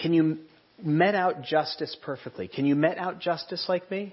Can 0.00 0.12
you 0.12 0.38
met 0.80 1.14
out 1.14 1.42
justice 1.42 1.96
perfectly? 2.02 2.46
Can 2.46 2.66
you 2.66 2.76
met 2.76 2.98
out 2.98 3.20
justice 3.20 3.64
like 3.68 3.90
me? 3.90 4.12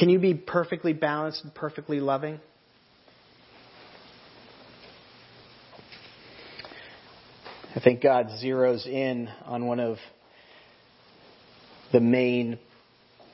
Can 0.00 0.08
you 0.08 0.18
be 0.18 0.32
perfectly 0.32 0.94
balanced 0.94 1.44
and 1.44 1.54
perfectly 1.54 2.00
loving? 2.00 2.40
I 7.76 7.80
think 7.80 8.02
God 8.02 8.28
zeroes 8.42 8.86
in 8.86 9.28
on 9.44 9.66
one 9.66 9.78
of 9.78 9.98
the 11.92 12.00
main 12.00 12.58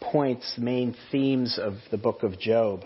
points, 0.00 0.56
main 0.58 0.96
themes 1.12 1.56
of 1.56 1.74
the 1.92 1.98
book 1.98 2.24
of 2.24 2.36
Job. 2.40 2.80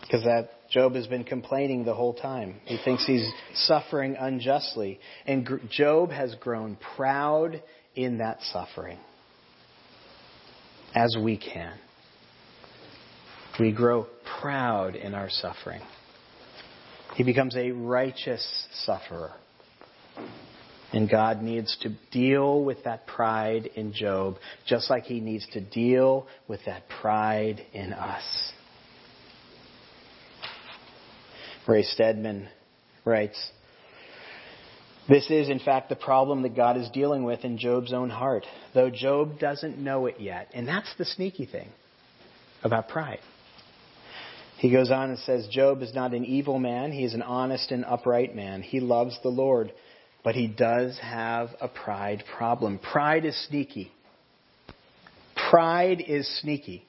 Because 0.00 0.24
that 0.24 0.70
Job 0.70 0.94
has 0.94 1.06
been 1.06 1.24
complaining 1.24 1.84
the 1.84 1.94
whole 1.94 2.14
time. 2.14 2.54
He 2.64 2.78
thinks 2.82 3.04
he's 3.04 3.30
suffering 3.52 4.16
unjustly. 4.18 5.00
And 5.26 5.46
Job 5.68 6.12
has 6.12 6.34
grown 6.36 6.78
proud 6.96 7.62
in 7.94 8.18
that 8.18 8.40
suffering 8.44 8.98
as 10.94 11.16
we 11.20 11.36
can. 11.36 11.72
We 13.58 13.72
grow 13.72 14.06
proud 14.40 14.96
in 14.96 15.14
our 15.14 15.28
suffering. 15.28 15.82
He 17.14 17.24
becomes 17.24 17.56
a 17.56 17.72
righteous 17.72 18.66
sufferer. 18.84 19.32
And 20.92 21.08
God 21.08 21.42
needs 21.42 21.76
to 21.82 21.90
deal 22.10 22.64
with 22.64 22.84
that 22.84 23.06
pride 23.06 23.70
in 23.76 23.92
Job, 23.92 24.36
just 24.66 24.90
like 24.90 25.04
He 25.04 25.20
needs 25.20 25.46
to 25.52 25.60
deal 25.60 26.26
with 26.48 26.60
that 26.66 26.88
pride 26.88 27.64
in 27.72 27.92
us. 27.92 28.52
Ray 31.68 31.82
Stedman 31.82 32.48
writes, 33.04 33.50
this 35.10 35.28
is, 35.28 35.48
in 35.48 35.58
fact, 35.58 35.88
the 35.88 35.96
problem 35.96 36.42
that 36.42 36.54
God 36.54 36.76
is 36.76 36.88
dealing 36.90 37.24
with 37.24 37.44
in 37.44 37.58
Job's 37.58 37.92
own 37.92 38.10
heart, 38.10 38.46
though 38.74 38.90
Job 38.90 39.40
doesn't 39.40 39.76
know 39.76 40.06
it 40.06 40.20
yet. 40.20 40.48
And 40.54 40.68
that's 40.68 40.94
the 40.96 41.04
sneaky 41.04 41.46
thing 41.46 41.68
about 42.62 42.88
pride. 42.88 43.18
He 44.58 44.70
goes 44.70 44.92
on 44.92 45.10
and 45.10 45.18
says, 45.18 45.48
Job 45.48 45.82
is 45.82 45.92
not 45.94 46.14
an 46.14 46.24
evil 46.24 46.60
man. 46.60 46.92
He 46.92 47.02
is 47.02 47.14
an 47.14 47.22
honest 47.22 47.72
and 47.72 47.84
upright 47.84 48.36
man. 48.36 48.62
He 48.62 48.78
loves 48.78 49.18
the 49.22 49.30
Lord, 49.30 49.72
but 50.22 50.36
he 50.36 50.46
does 50.46 50.96
have 51.00 51.48
a 51.60 51.66
pride 51.66 52.22
problem. 52.36 52.78
Pride 52.78 53.24
is 53.24 53.46
sneaky. 53.48 53.90
Pride 55.50 56.04
is 56.06 56.28
sneaky. 56.40 56.84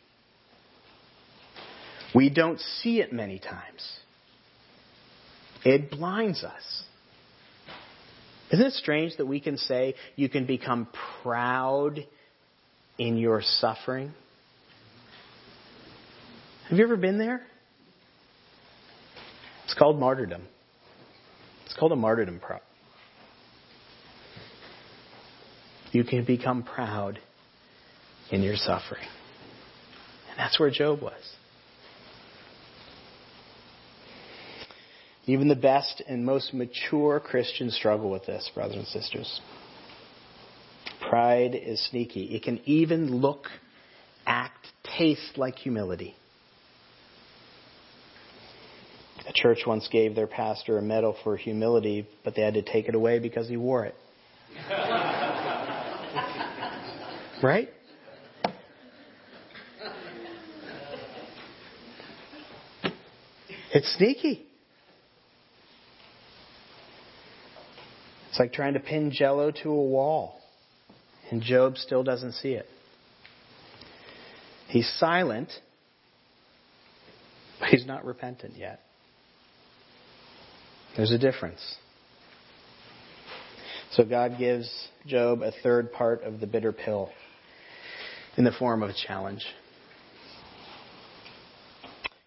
We 2.13 2.29
don't 2.29 2.59
see 2.59 2.99
it 2.99 3.11
many 3.11 3.39
times. 3.39 3.99
It 5.65 5.89
blinds 5.89 6.43
us. 6.43 6.83
Isn't 8.51 8.65
it 8.65 8.73
strange 8.73 9.15
that 9.17 9.25
we 9.25 9.39
can 9.39 9.57
say 9.57 9.95
you 10.15 10.27
can 10.27 10.45
become 10.45 10.87
proud 11.23 12.05
in 12.97 13.17
your 13.17 13.41
suffering? 13.41 14.13
Have 16.69 16.77
you 16.77 16.83
ever 16.83 16.97
been 16.97 17.17
there? 17.17 17.41
It's 19.65 19.73
called 19.73 19.97
martyrdom. 19.97 20.43
It's 21.65 21.73
called 21.75 21.93
a 21.93 21.95
martyrdom 21.95 22.39
prop. 22.39 22.61
You 25.93 26.03
can 26.03 26.25
become 26.25 26.63
proud 26.63 27.19
in 28.31 28.41
your 28.41 28.55
suffering. 28.55 29.05
And 30.29 30.37
that's 30.37 30.59
where 30.59 30.69
Job 30.69 31.01
was. 31.01 31.21
Even 35.31 35.47
the 35.47 35.55
best 35.55 36.03
and 36.09 36.25
most 36.25 36.53
mature 36.53 37.21
Christians 37.21 37.73
struggle 37.73 38.11
with 38.11 38.25
this, 38.25 38.51
brothers 38.53 38.75
and 38.75 38.87
sisters. 38.87 39.39
Pride 41.09 41.55
is 41.55 41.81
sneaky. 41.89 42.35
It 42.35 42.43
can 42.43 42.59
even 42.65 43.21
look, 43.21 43.45
act, 44.25 44.67
taste 44.97 45.37
like 45.37 45.55
humility. 45.55 46.15
A 49.25 49.31
church 49.33 49.59
once 49.65 49.87
gave 49.89 50.15
their 50.15 50.27
pastor 50.27 50.77
a 50.77 50.81
medal 50.81 51.15
for 51.23 51.37
humility, 51.37 52.05
but 52.25 52.35
they 52.35 52.41
had 52.41 52.55
to 52.55 52.61
take 52.61 52.89
it 52.89 52.95
away 52.95 53.19
because 53.19 53.47
he 53.47 53.55
wore 53.55 53.85
it. 53.85 53.95
right? 57.41 57.69
It's 63.73 63.95
sneaky. 63.95 64.50
Like 68.41 68.53
trying 68.53 68.73
to 68.73 68.79
pin 68.79 69.11
jello 69.11 69.51
to 69.51 69.69
a 69.69 69.85
wall. 69.85 70.39
And 71.29 71.43
Job 71.43 71.77
still 71.77 72.03
doesn't 72.03 72.31
see 72.31 72.53
it. 72.53 72.65
He's 74.67 74.91
silent, 74.97 75.51
but 77.59 77.69
he's 77.69 77.85
not 77.85 78.03
repentant 78.03 78.57
yet. 78.57 78.79
There's 80.97 81.11
a 81.11 81.19
difference. 81.19 81.59
So 83.91 84.05
God 84.05 84.39
gives 84.39 84.87
Job 85.05 85.43
a 85.43 85.51
third 85.61 85.93
part 85.93 86.23
of 86.23 86.39
the 86.39 86.47
bitter 86.47 86.71
pill 86.71 87.11
in 88.37 88.43
the 88.43 88.51
form 88.51 88.81
of 88.81 88.89
a 88.89 88.95
challenge. 89.07 89.45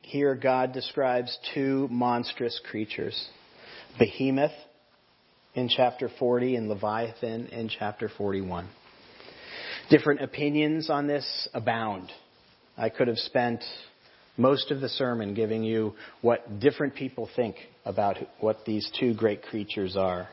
Here, 0.02 0.36
God 0.36 0.72
describes 0.72 1.36
two 1.54 1.88
monstrous 1.90 2.60
creatures 2.70 3.30
Behemoth 3.98 4.52
in 5.54 5.68
chapter 5.68 6.10
40 6.18 6.56
and 6.56 6.68
Leviathan 6.68 7.46
in 7.46 7.68
chapter 7.68 8.08
41. 8.08 8.68
Different 9.90 10.22
opinions 10.22 10.90
on 10.90 11.06
this 11.06 11.48
abound. 11.54 12.10
I 12.76 12.88
could 12.88 13.08
have 13.08 13.18
spent 13.18 13.62
most 14.36 14.70
of 14.70 14.80
the 14.80 14.88
sermon 14.88 15.34
giving 15.34 15.62
you 15.62 15.94
what 16.22 16.58
different 16.58 16.94
people 16.94 17.28
think 17.36 17.56
about 17.84 18.16
what 18.40 18.64
these 18.64 18.90
two 18.98 19.14
great 19.14 19.42
creatures 19.42 19.96
are. 19.96 20.28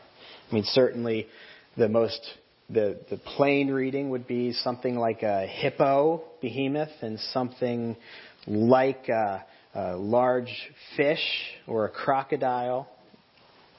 I 0.49 0.53
mean, 0.53 0.63
certainly 0.65 1.27
the 1.77 1.87
most 1.87 2.19
the, 2.69 2.97
the 3.09 3.17
plain 3.17 3.69
reading 3.69 4.11
would 4.11 4.27
be 4.27 4.53
something 4.53 4.95
like 4.95 5.23
a 5.23 5.45
hippo 5.45 6.23
behemoth 6.41 6.89
and 7.01 7.19
something 7.33 7.97
like 8.47 9.09
a, 9.09 9.43
a 9.75 9.95
large 9.97 10.71
fish 10.95 11.19
or 11.67 11.85
a 11.85 11.89
crocodile 11.89 12.87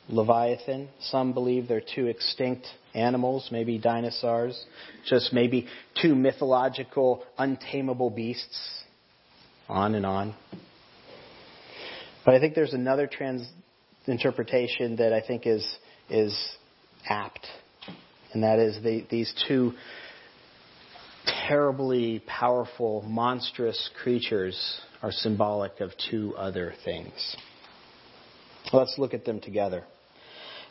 Leviathan. 0.09 0.89
Some 1.01 1.33
believe 1.33 1.69
they're 1.69 1.81
two 1.81 2.07
extinct 2.07 2.67
animals, 2.95 3.49
maybe 3.51 3.79
dinosaurs, 3.79 4.65
just 5.07 5.33
maybe 5.33 5.67
two 6.01 6.15
mythological, 6.15 7.25
untamable 7.39 8.11
beasts, 8.11 8.83
on 9.69 9.95
and 9.95 10.05
on. 10.05 10.35
But 12.25 12.35
I 12.35 12.41
think 12.41 12.55
there's 12.55 12.75
another 12.75 13.07
trans 13.07 13.49
interpretation 14.07 14.97
that 14.97 15.13
I 15.13 15.21
think 15.27 15.47
is 15.47 15.67
is 16.11 16.37
apt, 17.09 17.47
and 18.33 18.43
that 18.43 18.59
is 18.59 18.83
the, 18.83 19.07
these 19.11 19.33
two 19.49 19.73
terribly 21.49 22.23
powerful, 22.27 23.03
monstrous 23.03 23.91
creatures 24.03 24.81
are 25.03 25.13
symbolic 25.13 25.81
of 25.81 25.91
two 26.11 26.35
other 26.37 26.75
things. 26.85 27.37
Let's 28.73 28.95
look 28.99 29.15
at 29.15 29.25
them 29.25 29.41
together. 29.41 29.85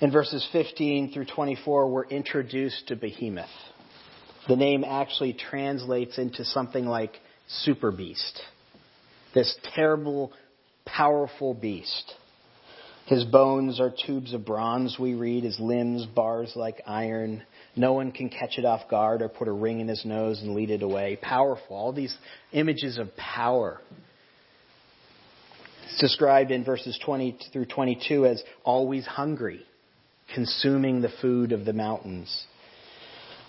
In 0.01 0.11
verses 0.11 0.43
15 0.51 1.11
through 1.13 1.25
24, 1.25 1.87
we're 1.87 2.05
introduced 2.05 2.87
to 2.87 2.95
Behemoth. 2.95 3.45
The 4.47 4.55
name 4.55 4.83
actually 4.83 5.33
translates 5.33 6.17
into 6.17 6.43
something 6.43 6.87
like 6.87 7.19
super 7.47 7.91
beast. 7.91 8.41
This 9.35 9.55
terrible, 9.75 10.33
powerful 10.87 11.53
beast. 11.53 12.15
His 13.05 13.25
bones 13.25 13.79
are 13.79 13.93
tubes 14.07 14.33
of 14.33 14.43
bronze, 14.43 14.97
we 14.99 15.13
read, 15.13 15.43
his 15.43 15.59
limbs 15.59 16.07
bars 16.07 16.53
like 16.55 16.81
iron. 16.87 17.43
No 17.75 17.93
one 17.93 18.11
can 18.11 18.29
catch 18.29 18.57
it 18.57 18.65
off 18.65 18.89
guard 18.89 19.21
or 19.21 19.29
put 19.29 19.47
a 19.47 19.51
ring 19.51 19.81
in 19.81 19.87
his 19.87 20.03
nose 20.03 20.41
and 20.41 20.55
lead 20.55 20.71
it 20.71 20.81
away. 20.81 21.19
Powerful. 21.21 21.75
All 21.75 21.93
these 21.93 22.17
images 22.53 22.97
of 22.97 23.15
power. 23.17 23.79
It's 25.83 26.01
described 26.01 26.49
in 26.49 26.63
verses 26.63 26.99
20 27.05 27.37
through 27.53 27.65
22 27.65 28.25
as 28.25 28.41
always 28.63 29.05
hungry 29.05 29.63
consuming 30.33 31.01
the 31.01 31.11
food 31.21 31.51
of 31.51 31.65
the 31.65 31.73
mountains. 31.73 32.45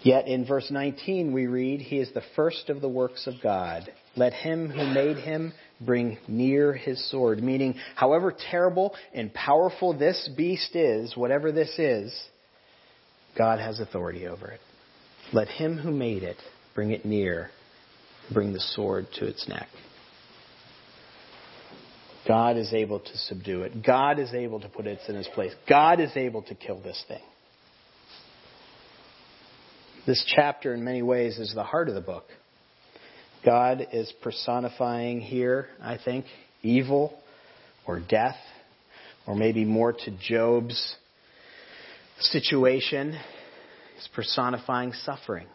Yet 0.03 0.27
in 0.27 0.45
verse 0.45 0.69
19 0.71 1.33
we 1.33 1.47
read, 1.47 1.81
He 1.81 1.99
is 1.99 2.13
the 2.13 2.23
first 2.35 2.69
of 2.69 2.81
the 2.81 2.89
works 2.89 3.27
of 3.27 3.35
God. 3.43 3.93
Let 4.17 4.33
him 4.33 4.69
who 4.69 4.85
made 4.93 5.17
him 5.17 5.53
bring 5.81 6.19
near 6.27 6.73
his 6.73 7.11
sword. 7.11 7.43
Meaning, 7.43 7.77
however 7.95 8.35
terrible 8.51 8.95
and 9.15 9.33
powerful 9.33 9.97
this 9.97 10.29
beast 10.37 10.75
is, 10.75 11.17
whatever 11.17 11.53
this 11.53 11.79
is, 11.79 12.13
God 13.39 13.61
has 13.61 13.81
authority 13.81 14.27
over 14.27 14.51
it. 14.51 14.61
Let 15.33 15.49
him 15.49 15.79
who 15.79 15.93
made 15.93 16.25
it 16.25 16.37
bring 16.75 16.91
it 16.91 17.05
near, 17.05 17.51
bring 18.33 18.53
the 18.53 18.61
sword 18.61 19.07
to 19.15 19.27
its 19.27 19.49
neck. 19.49 19.69
God 22.27 22.57
is 22.57 22.73
able 22.73 23.01
to 23.01 23.19
subdue 23.19 23.63
it. 23.63 23.85
God 23.85 24.19
is 24.19 24.33
able 24.33 24.61
to 24.61 24.69
put 24.69 24.87
it 24.87 25.01
in 25.09 25.17
its 25.17 25.29
place. 25.29 25.53
God 25.69 26.01
is 26.01 26.11
able 26.17 26.43
to 26.43 26.55
kill 26.55 26.81
this 26.81 27.03
thing. 27.09 27.23
This 30.07 30.25
chapter, 30.35 30.75
in 30.75 30.85
many 30.85 31.03
ways, 31.03 31.39
is 31.39 31.53
the 31.55 31.63
heart 31.63 31.89
of 31.89 31.95
the 31.95 32.01
book. 32.01 32.25
God 33.45 33.87
is 33.93 34.13
personifying 34.23 35.21
here, 35.21 35.67
I 35.81 35.99
think, 36.03 36.27
evil 36.63 37.13
or 37.87 37.99
death, 38.01 38.37
or 39.27 39.35
maybe 39.35 39.65
more 39.65 39.93
to 39.93 40.19
Job's 40.21 40.97
situation. 42.21 43.19
He's 43.97 44.09
personifying 44.15 44.93
suffering, 44.93 45.47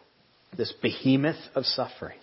this 0.58 0.73
behemoth 0.82 1.39
of 1.56 1.65
suffering. 1.65 2.17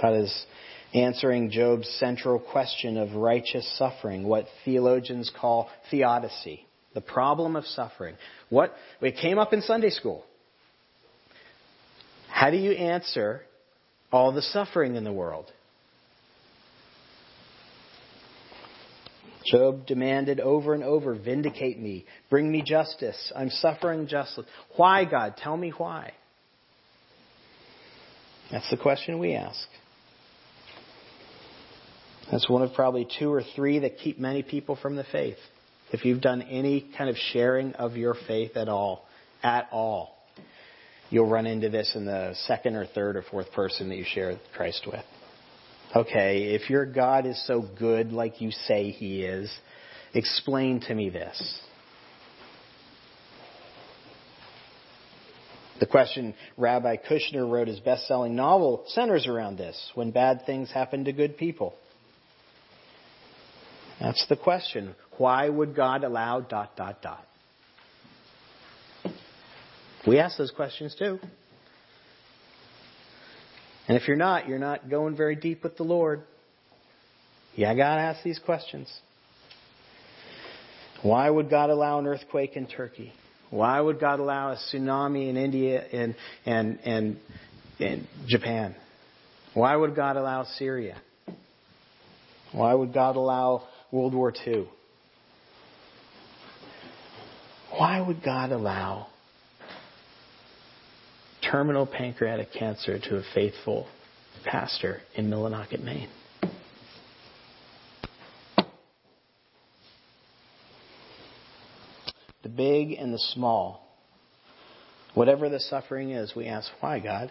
God 0.00 0.14
is 0.22 0.46
answering 0.94 1.50
Job's 1.50 1.88
central 1.98 2.38
question 2.38 2.96
of 2.96 3.14
righteous 3.14 3.68
suffering, 3.78 4.24
what 4.24 4.46
theologians 4.64 5.30
call 5.40 5.68
theodicy, 5.90 6.66
the 6.94 7.00
problem 7.00 7.56
of 7.56 7.64
suffering. 7.64 8.16
What 8.48 8.74
it 9.00 9.16
came 9.16 9.38
up 9.38 9.52
in 9.52 9.62
Sunday 9.62 9.90
school. 9.90 10.24
How 12.28 12.50
do 12.50 12.56
you 12.56 12.72
answer 12.72 13.42
all 14.12 14.32
the 14.32 14.42
suffering 14.42 14.96
in 14.96 15.04
the 15.04 15.12
world? 15.12 15.50
Job 19.46 19.86
demanded 19.86 20.38
over 20.38 20.74
and 20.74 20.84
over, 20.84 21.14
vindicate 21.14 21.78
me, 21.78 22.04
bring 22.28 22.50
me 22.50 22.62
justice. 22.62 23.32
I'm 23.34 23.50
suffering 23.50 24.06
justly. 24.06 24.44
Why, 24.76 25.04
God? 25.04 25.36
Tell 25.36 25.56
me 25.56 25.72
why. 25.76 26.12
That's 28.50 28.68
the 28.70 28.76
question 28.76 29.18
we 29.18 29.34
ask. 29.34 29.66
That's 32.30 32.48
one 32.48 32.62
of 32.62 32.72
probably 32.74 33.08
two 33.18 33.32
or 33.32 33.42
three 33.56 33.80
that 33.80 33.98
keep 33.98 34.18
many 34.18 34.42
people 34.42 34.76
from 34.76 34.96
the 34.96 35.04
faith. 35.04 35.38
If 35.92 36.04
you've 36.04 36.20
done 36.20 36.42
any 36.42 36.88
kind 36.96 37.10
of 37.10 37.16
sharing 37.32 37.74
of 37.74 37.96
your 37.96 38.14
faith 38.28 38.56
at 38.56 38.68
all, 38.68 39.04
at 39.42 39.68
all, 39.72 40.16
you'll 41.10 41.28
run 41.28 41.46
into 41.46 41.68
this 41.68 41.92
in 41.96 42.04
the 42.04 42.34
second 42.46 42.76
or 42.76 42.86
third 42.86 43.16
or 43.16 43.22
fourth 43.22 43.50
person 43.52 43.88
that 43.88 43.96
you 43.96 44.04
share 44.04 44.38
Christ 44.56 44.86
with. 44.86 45.04
Okay, 45.96 46.54
if 46.54 46.70
your 46.70 46.86
God 46.86 47.26
is 47.26 47.44
so 47.48 47.64
good 47.78 48.12
like 48.12 48.40
you 48.40 48.52
say 48.52 48.90
he 48.92 49.24
is, 49.24 49.52
explain 50.14 50.80
to 50.82 50.94
me 50.94 51.10
this. 51.10 51.60
The 55.80 55.86
question 55.86 56.34
Rabbi 56.56 56.96
Kushner 57.10 57.50
wrote 57.50 57.66
his 57.66 57.80
best 57.80 58.06
selling 58.06 58.36
novel 58.36 58.84
centers 58.88 59.26
around 59.26 59.56
this 59.56 59.90
when 59.94 60.12
bad 60.12 60.42
things 60.46 60.70
happen 60.70 61.06
to 61.06 61.12
good 61.12 61.36
people. 61.36 61.74
That's 64.00 64.24
the 64.28 64.36
question. 64.36 64.94
Why 65.18 65.48
would 65.48 65.76
God 65.76 66.04
allow 66.04 66.40
dot 66.40 66.76
dot 66.76 67.02
dot? 67.02 67.24
We 70.06 70.18
ask 70.18 70.38
those 70.38 70.50
questions 70.50 70.96
too. 70.98 71.18
And 73.86 73.96
if 73.98 74.08
you're 74.08 74.16
not, 74.16 74.48
you're 74.48 74.58
not 74.58 74.88
going 74.88 75.16
very 75.16 75.36
deep 75.36 75.62
with 75.62 75.76
the 75.76 75.82
Lord. 75.82 76.22
Yeah, 77.54 77.70
I 77.70 77.76
gotta 77.76 78.00
ask 78.00 78.22
these 78.22 78.38
questions. 78.38 78.90
Why 81.02 81.28
would 81.28 81.50
God 81.50 81.70
allow 81.70 81.98
an 81.98 82.06
earthquake 82.06 82.56
in 82.56 82.66
Turkey? 82.66 83.12
Why 83.50 83.80
would 83.80 83.98
God 84.00 84.20
allow 84.20 84.52
a 84.52 84.56
tsunami 84.56 85.28
in 85.28 85.36
India 85.36 85.84
and, 85.92 86.14
and, 86.46 86.78
and, 86.84 87.18
and 87.80 88.06
Japan? 88.28 88.76
Why 89.54 89.74
would 89.74 89.96
God 89.96 90.16
allow 90.16 90.44
Syria? 90.44 91.00
Why 92.52 92.74
would 92.74 92.94
God 92.94 93.16
allow 93.16 93.64
World 93.92 94.14
War 94.14 94.32
II? 94.46 94.68
Why 97.70 98.00
would 98.00 98.22
God 98.22 98.52
allow 98.52 99.08
terminal 101.50 101.86
pancreatic 101.86 102.52
cancer 102.52 102.98
to 102.98 103.16
a 103.16 103.22
faithful 103.34 103.86
pastor 104.44 105.00
in 105.14 105.28
Millinocket, 105.28 105.82
Maine. 105.82 106.08
The 112.42 112.48
big 112.48 112.92
and 112.92 113.12
the 113.12 113.18
small. 113.18 113.86
Whatever 115.14 115.48
the 115.48 115.60
suffering 115.60 116.10
is, 116.10 116.34
we 116.34 116.46
ask, 116.46 116.70
why, 116.80 117.00
God? 117.00 117.30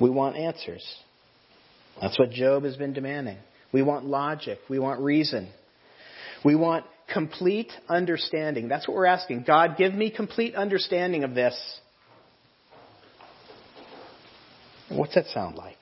We 0.00 0.10
want 0.10 0.36
answers. 0.36 0.84
That's 2.00 2.18
what 2.18 2.30
Job 2.30 2.64
has 2.64 2.76
been 2.76 2.92
demanding. 2.92 3.38
We 3.72 3.82
want 3.82 4.04
logic. 4.04 4.58
We 4.68 4.78
want 4.78 5.00
reason. 5.00 5.50
We 6.44 6.54
want 6.54 6.84
complete 7.12 7.70
understanding. 7.88 8.68
That's 8.68 8.88
what 8.88 8.96
we're 8.96 9.06
asking. 9.06 9.44
God, 9.46 9.76
give 9.76 9.94
me 9.94 10.10
complete 10.10 10.54
understanding 10.54 11.24
of 11.24 11.34
this. 11.34 11.54
What's 14.88 15.14
that 15.14 15.26
sound 15.26 15.56
like? 15.56 15.76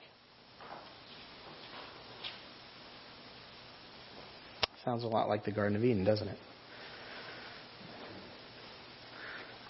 Sounds 4.85 5.03
a 5.03 5.07
lot 5.07 5.29
like 5.29 5.43
the 5.43 5.51
Garden 5.51 5.75
of 5.75 5.83
Eden, 5.83 6.03
doesn't 6.03 6.27
it? 6.27 6.37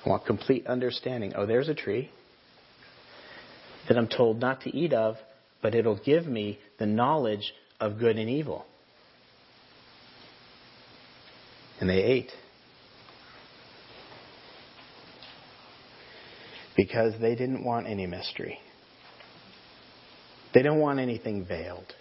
I 0.06 0.10
want 0.10 0.26
complete 0.26 0.68
understanding. 0.68 1.34
Oh, 1.36 1.46
there's 1.46 1.70
a 1.70 1.76
tree 1.76 2.10
that 3.88 3.98
I'm 3.98 4.08
told 4.08 4.40
not 4.40 4.62
to 4.62 4.76
eat 4.76 4.94
of, 4.94 5.16
but 5.62 5.76
it'll 5.76 6.00
give 6.00 6.26
me 6.26 6.60
the 6.80 6.86
knowledge 6.86 7.54
of 7.80 8.00
good 8.00 8.18
and 8.18 8.30
evil. 8.30 8.66
And 11.80 11.90
they 11.90 12.04
ate. 12.04 12.32
Because 16.78 17.14
they 17.20 17.36
didn't 17.36 17.64
want 17.64 17.88
any 17.88 18.08
mystery. 18.08 18.60
They 20.54 20.62
don't 20.62 20.80
want 20.80 21.00
anything 21.00 21.46
veiled. 21.46 21.94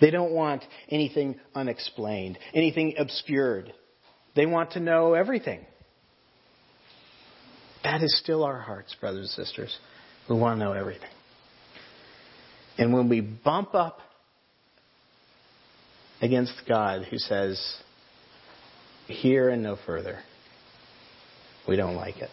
They 0.00 0.10
don't 0.10 0.32
want 0.32 0.64
anything 0.88 1.38
unexplained, 1.54 2.38
anything 2.54 2.94
obscured. 2.98 3.72
They 4.34 4.46
want 4.46 4.72
to 4.72 4.80
know 4.80 5.14
everything. 5.14 5.66
That 7.84 8.02
is 8.02 8.18
still 8.18 8.44
our 8.44 8.60
hearts, 8.60 8.94
brothers 8.98 9.34
and 9.36 9.46
sisters. 9.46 9.76
We 10.28 10.36
want 10.36 10.58
to 10.58 10.64
know 10.64 10.72
everything. 10.72 11.10
And 12.80 12.92
when 12.92 13.08
we 13.08 13.20
bump 13.20 13.74
up 13.74 14.00
against 16.20 16.54
God 16.66 17.04
who 17.04 17.18
says, 17.18 17.76
here 19.06 19.48
and 19.50 19.62
no 19.62 19.76
further. 19.86 20.18
We 21.68 21.76
don't 21.76 21.96
like 21.96 22.16
it. 22.16 22.30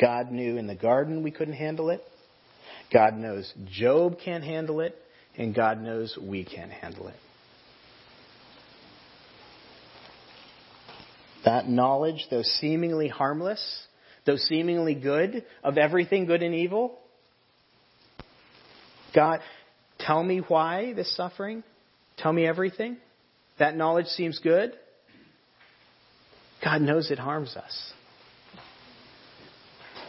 God 0.00 0.30
knew 0.30 0.56
in 0.56 0.66
the 0.66 0.74
garden 0.74 1.22
we 1.22 1.30
couldn't 1.30 1.54
handle 1.54 1.90
it. 1.90 2.00
God 2.92 3.14
knows 3.14 3.52
Job 3.70 4.16
can't 4.24 4.44
handle 4.44 4.80
it. 4.80 4.96
And 5.36 5.54
God 5.54 5.80
knows 5.80 6.18
we 6.20 6.44
can't 6.44 6.72
handle 6.72 7.08
it. 7.08 7.14
That 11.44 11.68
knowledge, 11.68 12.26
though 12.30 12.42
seemingly 12.42 13.06
harmless, 13.06 13.86
though 14.28 14.36
seemingly 14.36 14.94
good, 14.94 15.42
of 15.64 15.78
everything 15.78 16.26
good 16.26 16.42
and 16.42 16.54
evil, 16.54 16.98
God, 19.14 19.40
tell 19.98 20.22
me 20.22 20.40
why 20.46 20.92
this 20.92 21.16
suffering? 21.16 21.64
Tell 22.18 22.30
me 22.30 22.46
everything? 22.46 22.98
That 23.58 23.74
knowledge 23.74 24.08
seems 24.08 24.38
good? 24.38 24.74
God 26.62 26.82
knows 26.82 27.10
it 27.10 27.18
harms 27.18 27.56
us 27.56 27.94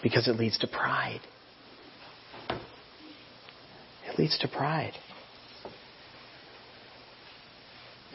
because 0.04 0.28
it 0.28 0.36
leads 0.36 0.58
to 0.60 0.68
pride. 0.68 1.22
It 2.50 4.20
leads 4.20 4.38
to 4.40 4.50
pride. 4.50 4.96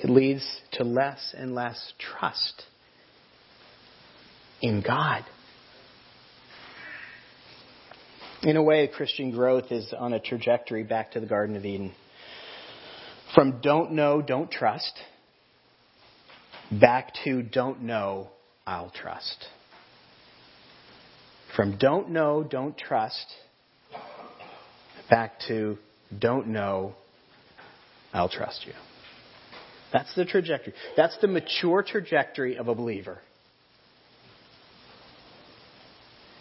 It 0.02 0.10
leads 0.10 0.60
to 0.72 0.84
less 0.84 1.34
and 1.34 1.54
less 1.54 1.94
trust 1.98 2.64
in 4.60 4.82
God. 4.82 5.24
In 8.44 8.58
a 8.58 8.62
way, 8.62 8.86
Christian 8.88 9.30
growth 9.30 9.72
is 9.72 9.94
on 9.98 10.12
a 10.12 10.20
trajectory 10.20 10.82
back 10.82 11.12
to 11.12 11.20
the 11.20 11.24
Garden 11.24 11.56
of 11.56 11.64
Eden. 11.64 11.94
From 13.34 13.62
don't 13.62 13.92
know, 13.92 14.20
don't 14.20 14.50
trust, 14.50 14.92
back 16.70 17.14
to 17.24 17.42
don't 17.42 17.80
know, 17.84 18.28
I'll 18.66 18.90
trust. 18.90 19.46
From 21.56 21.78
don't 21.78 22.10
know, 22.10 22.44
don't 22.44 22.76
trust, 22.76 23.24
back 25.08 25.40
to 25.48 25.78
don't 26.16 26.48
know, 26.48 26.94
I'll 28.12 28.28
trust 28.28 28.66
you. 28.66 28.74
That's 29.90 30.14
the 30.16 30.26
trajectory. 30.26 30.74
That's 30.98 31.16
the 31.22 31.28
mature 31.28 31.82
trajectory 31.82 32.58
of 32.58 32.68
a 32.68 32.74
believer. 32.74 33.20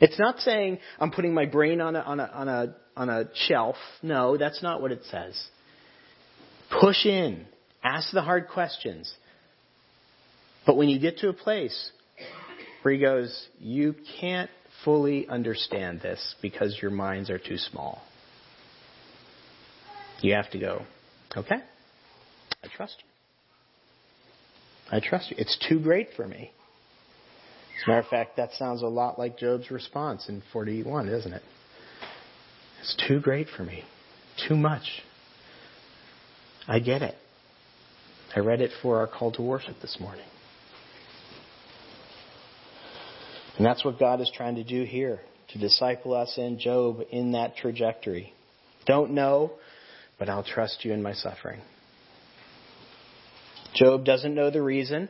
It's 0.03 0.19
not 0.19 0.39
saying 0.39 0.79
I'm 0.99 1.11
putting 1.11 1.33
my 1.33 1.45
brain 1.45 1.79
on 1.79 1.95
a, 1.95 1.99
on 1.99 2.19
a, 2.19 2.23
on 2.23 2.49
a, 2.49 2.75
on 2.97 3.09
a 3.09 3.29
shelf. 3.47 3.77
No, 4.01 4.35
that's 4.35 4.61
not 4.61 4.81
what 4.81 4.91
it 4.91 5.01
says. 5.09 5.41
Push 6.81 7.05
in. 7.05 7.45
Ask 7.81 8.11
the 8.11 8.21
hard 8.21 8.49
questions. 8.49 9.09
But 10.65 10.75
when 10.75 10.89
you 10.89 10.99
get 10.99 11.19
to 11.19 11.29
a 11.29 11.33
place 11.33 11.91
where 12.81 12.93
he 12.93 12.99
goes, 12.99 13.47
you 13.59 13.95
can't 14.19 14.49
fully 14.83 15.25
understand 15.29 16.01
this 16.01 16.35
because 16.41 16.77
your 16.81 16.91
minds 16.91 17.29
are 17.29 17.39
too 17.39 17.57
small. 17.57 18.01
You 20.19 20.33
have 20.33 20.49
to 20.51 20.59
go, 20.59 20.81
okay, 21.37 21.59
I 22.61 22.67
trust 22.75 22.95
you. 22.99 24.97
I 24.97 24.99
trust 24.99 25.31
you. 25.31 25.37
It's 25.39 25.57
too 25.69 25.79
great 25.79 26.09
for 26.17 26.27
me. 26.27 26.51
As 27.77 27.87
a 27.87 27.89
matter 27.89 28.01
of 28.01 28.07
fact, 28.07 28.37
that 28.37 28.51
sounds 28.53 28.81
a 28.81 28.87
lot 28.87 29.17
like 29.17 29.37
Job's 29.37 29.71
response 29.71 30.29
in 30.29 30.41
41, 30.53 31.07
doesn't 31.07 31.33
it? 31.33 31.41
It's 32.81 32.95
too 33.07 33.19
great 33.19 33.47
for 33.55 33.63
me. 33.63 33.83
Too 34.47 34.55
much. 34.55 35.01
I 36.67 36.79
get 36.79 37.01
it. 37.01 37.15
I 38.35 38.39
read 38.39 38.61
it 38.61 38.71
for 38.81 38.99
our 38.99 39.07
call 39.07 39.31
to 39.33 39.41
worship 39.41 39.75
this 39.81 39.97
morning. 39.99 40.25
And 43.57 43.65
that's 43.65 43.85
what 43.85 43.99
God 43.99 44.21
is 44.21 44.31
trying 44.35 44.55
to 44.55 44.63
do 44.63 44.83
here, 44.83 45.19
to 45.49 45.59
disciple 45.59 46.13
us 46.13 46.37
in 46.37 46.59
Job 46.59 47.01
in 47.11 47.33
that 47.33 47.55
trajectory. 47.55 48.33
Don't 48.85 49.11
know, 49.11 49.51
but 50.17 50.29
I'll 50.29 50.43
trust 50.43 50.83
you 50.83 50.93
in 50.93 51.03
my 51.03 51.13
suffering. 51.13 51.61
Job 53.75 54.05
doesn't 54.05 54.33
know 54.33 54.49
the 54.49 54.61
reason, 54.61 55.09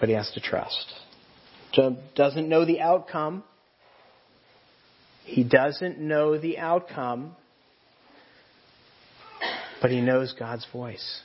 but 0.00 0.08
he 0.08 0.14
has 0.14 0.30
to 0.32 0.40
trust. 0.40 0.92
Job 1.72 1.96
doesn't 2.14 2.48
know 2.48 2.64
the 2.64 2.80
outcome. 2.80 3.42
He 5.24 5.42
doesn't 5.42 5.98
know 5.98 6.38
the 6.38 6.58
outcome, 6.58 7.34
but 9.80 9.90
he 9.90 10.00
knows 10.00 10.34
God's 10.38 10.66
voice. 10.72 11.22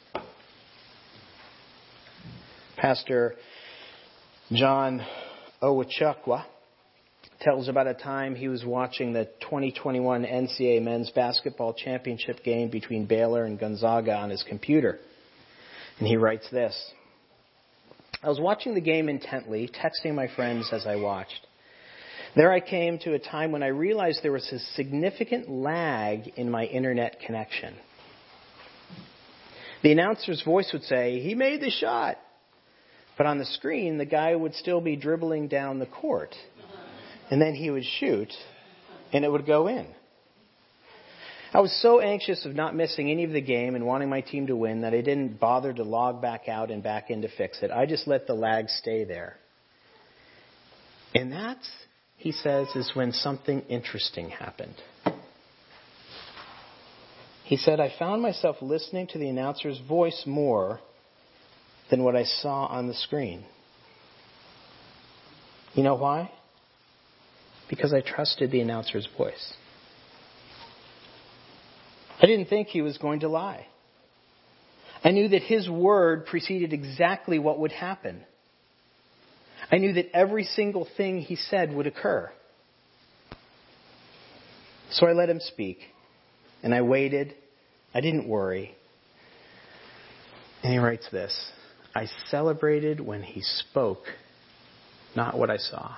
Pastor 2.78 3.36
John 4.52 5.06
Onwuchekwa 5.62 6.46
tells 7.42 7.68
about 7.68 7.88
a 7.88 7.94
time 7.94 8.36
he 8.36 8.48
was 8.48 8.66
watching 8.66 9.14
the 9.14 9.26
2021 9.42 10.24
NCAA 10.24 10.82
men's 10.82 11.12
basketball 11.12 11.74
championship 11.74 12.44
game 12.44 12.70
between 12.70 13.06
Baylor 13.06 13.44
and 13.44 13.60
Gonzaga 13.60 14.14
on 14.16 14.30
his 14.30 14.44
computer. 14.44 15.00
And 16.00 16.08
he 16.08 16.16
writes 16.18 16.48
this 16.52 16.92
I 18.22 18.28
was 18.28 18.40
watching 18.40 18.74
the 18.74 18.82
game 18.82 19.08
intently, 19.08 19.70
texting 19.70 20.14
my 20.14 20.28
friends 20.36 20.70
as 20.74 20.86
I 20.86 20.98
watched. 20.98 21.48
There 22.36 22.52
I 22.52 22.60
came 22.60 23.00
to 23.00 23.14
a 23.14 23.20
time 23.20 23.54
when 23.54 23.64
I 23.64 23.68
realized 23.68 24.20
there 24.22 24.34
was 24.34 24.52
a 24.52 24.60
significant 24.76 25.50
lag 25.50 26.28
in 26.36 26.52
my 26.52 26.66
internet 26.66 27.22
connection. 27.22 27.76
The 29.84 29.94
announcer's 29.94 30.42
voice 30.44 30.70
would 30.74 30.84
say, 30.84 31.22
He 31.22 31.34
made 31.34 31.62
the 31.62 31.72
shot. 31.72 32.18
But 33.18 33.26
on 33.26 33.38
the 33.38 33.46
screen, 33.46 33.98
the 33.98 34.06
guy 34.06 34.36
would 34.36 34.54
still 34.56 34.82
be 34.82 34.98
dribbling 34.98 35.48
down 35.48 35.80
the 35.80 35.86
court. 35.86 36.36
And 37.32 37.42
then 37.42 37.56
he 37.56 37.70
would 37.70 37.86
shoot, 38.00 38.34
and 39.14 39.24
it 39.24 39.32
would 39.32 39.46
go 39.46 39.68
in. 39.68 39.88
I 41.52 41.62
was 41.62 41.72
so 41.82 42.00
anxious 42.00 42.46
of 42.46 42.54
not 42.54 42.76
missing 42.76 43.10
any 43.10 43.24
of 43.24 43.32
the 43.32 43.42
game 43.42 43.74
and 43.76 43.86
wanting 43.86 44.10
my 44.10 44.22
team 44.22 44.48
to 44.48 44.56
win 44.56 44.82
that 44.82 44.94
I 44.94 45.02
didn't 45.02 45.40
bother 45.40 45.74
to 45.74 45.84
log 45.84 46.22
back 46.22 46.48
out 46.48 46.70
and 46.70 46.84
back 46.84 47.10
in 47.10 47.24
to 47.24 47.28
fix 47.28 47.64
it. 47.64 47.72
I 47.72 47.88
just 47.88 48.08
let 48.08 48.28
the 48.28 48.36
lag 48.36 48.70
stay 48.70 49.04
there. 49.04 49.36
And 51.16 51.32
that, 51.32 51.58
he 52.18 52.32
says, 52.32 52.68
is 52.76 52.92
when 52.94 53.12
something 53.12 53.62
interesting 53.62 54.30
happened. 54.30 54.76
He 57.46 57.58
said, 57.58 57.80
I 57.80 57.92
found 57.98 58.22
myself 58.22 58.58
listening 58.62 59.08
to 59.08 59.18
the 59.18 59.28
announcer's 59.28 59.80
voice 59.88 60.24
more 60.28 60.80
than 61.90 62.04
what 62.04 62.16
I 62.16 62.26
saw 62.26 62.68
on 62.68 62.88
the 62.88 62.94
screen. 62.94 63.44
You 65.74 65.82
know 65.82 65.96
why? 65.96 66.30
Because 67.68 67.92
I 67.92 68.02
trusted 68.02 68.52
the 68.52 68.62
announcer's 68.62 69.08
voice. 69.18 69.54
Didn't 72.30 72.46
think 72.46 72.68
he 72.68 72.84
was 72.84 72.96
going 73.00 73.22
to 73.22 73.28
lie. 73.28 73.66
I 75.04 75.10
knew 75.10 75.30
that 75.30 75.42
his 75.42 75.68
word 75.68 76.28
preceded 76.28 76.74
exactly 76.74 77.40
what 77.40 77.58
would 77.58 77.72
happen. 77.72 78.24
I 79.72 79.78
knew 79.78 79.94
that 79.94 80.16
every 80.16 80.44
single 80.44 80.88
thing 80.96 81.22
he 81.22 81.36
said 81.36 81.74
would 81.74 81.88
occur. 81.88 82.32
So 84.92 85.08
I 85.08 85.14
let 85.14 85.28
him 85.28 85.40
speak, 85.40 85.80
and 86.62 86.76
I 86.76 86.84
waited. 86.84 87.34
I 87.96 88.02
didn't 88.02 88.28
worry. 88.28 88.76
And 90.62 90.72
he 90.72 90.78
writes 90.78 91.08
this 91.12 91.52
I 91.96 92.06
celebrated 92.28 93.00
when 93.00 93.24
he 93.24 93.42
spoke, 93.42 94.04
not 95.16 95.36
what 95.36 95.50
I 95.50 95.58
saw. 95.58 95.96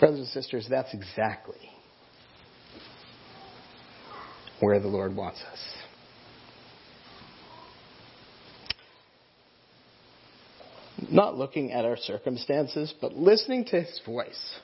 Brothers 0.00 0.18
and 0.18 0.28
sisters, 0.28 0.66
that's 0.68 0.92
exactly 0.92 1.77
where 4.60 4.80
the 4.80 4.88
Lord 4.88 5.14
wants 5.14 5.40
us. 5.52 5.58
Not 11.10 11.36
looking 11.36 11.72
at 11.72 11.84
our 11.84 11.96
circumstances, 11.96 12.92
but 13.00 13.14
listening 13.14 13.64
to 13.66 13.80
His 13.80 14.00
voice. 14.04 14.58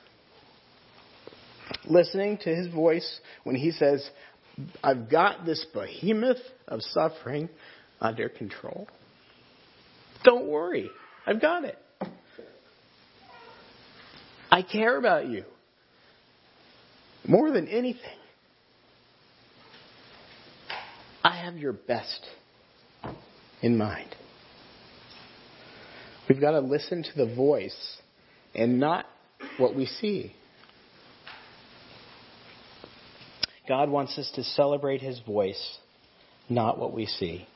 Listening 1.85 2.37
to 2.39 2.53
His 2.53 2.67
voice 2.67 3.19
when 3.43 3.55
He 3.55 3.71
says, 3.71 4.07
I've 4.83 5.09
got 5.09 5.45
this 5.45 5.65
behemoth 5.73 6.41
of 6.67 6.81
suffering 6.81 7.49
under 8.01 8.29
control. 8.29 8.87
Don't 10.23 10.47
worry. 10.47 10.89
I've 11.25 11.41
got 11.41 11.63
it. 11.63 11.77
I 14.51 14.61
care 14.61 14.97
about 14.97 15.27
you 15.27 15.43
more 17.27 17.51
than 17.51 17.67
anything. 17.67 18.01
I 21.23 21.34
have 21.45 21.57
your 21.57 21.73
best 21.73 22.25
in 23.61 23.77
mind. 23.77 24.09
We've 26.27 26.41
got 26.41 26.51
to 26.51 26.59
listen 26.59 27.03
to 27.03 27.25
the 27.25 27.35
voice 27.35 27.97
and 28.55 28.79
not 28.79 29.05
what 29.59 29.75
we 29.75 29.85
see. 29.85 30.33
God 33.67 33.91
wants 33.91 34.17
us 34.17 34.31
to 34.35 34.43
celebrate 34.43 35.01
his 35.01 35.19
voice, 35.19 35.77
not 36.49 36.79
what 36.79 36.93
we 36.93 37.05
see. 37.05 37.47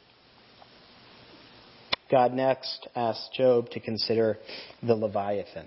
God 2.11 2.31
next 2.33 2.87
asks 2.95 3.27
Job 3.35 3.71
to 3.71 3.79
consider 3.79 4.37
the 4.83 4.93
Leviathan. 4.93 5.65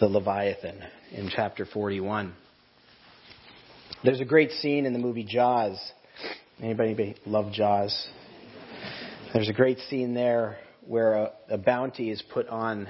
The 0.00 0.06
Leviathan 0.06 0.82
in 1.12 1.30
chapter 1.32 1.64
41. 1.64 2.34
There's 4.06 4.20
a 4.20 4.24
great 4.24 4.52
scene 4.52 4.86
in 4.86 4.92
the 4.92 5.00
movie 5.00 5.24
Jaws. 5.24 5.76
Anybody 6.62 7.16
love 7.26 7.50
Jaws? 7.52 8.06
There's 9.34 9.48
a 9.48 9.52
great 9.52 9.80
scene 9.80 10.14
there 10.14 10.58
where 10.86 11.14
a, 11.14 11.32
a 11.48 11.58
bounty 11.58 12.12
is 12.12 12.22
put 12.32 12.46
on 12.46 12.86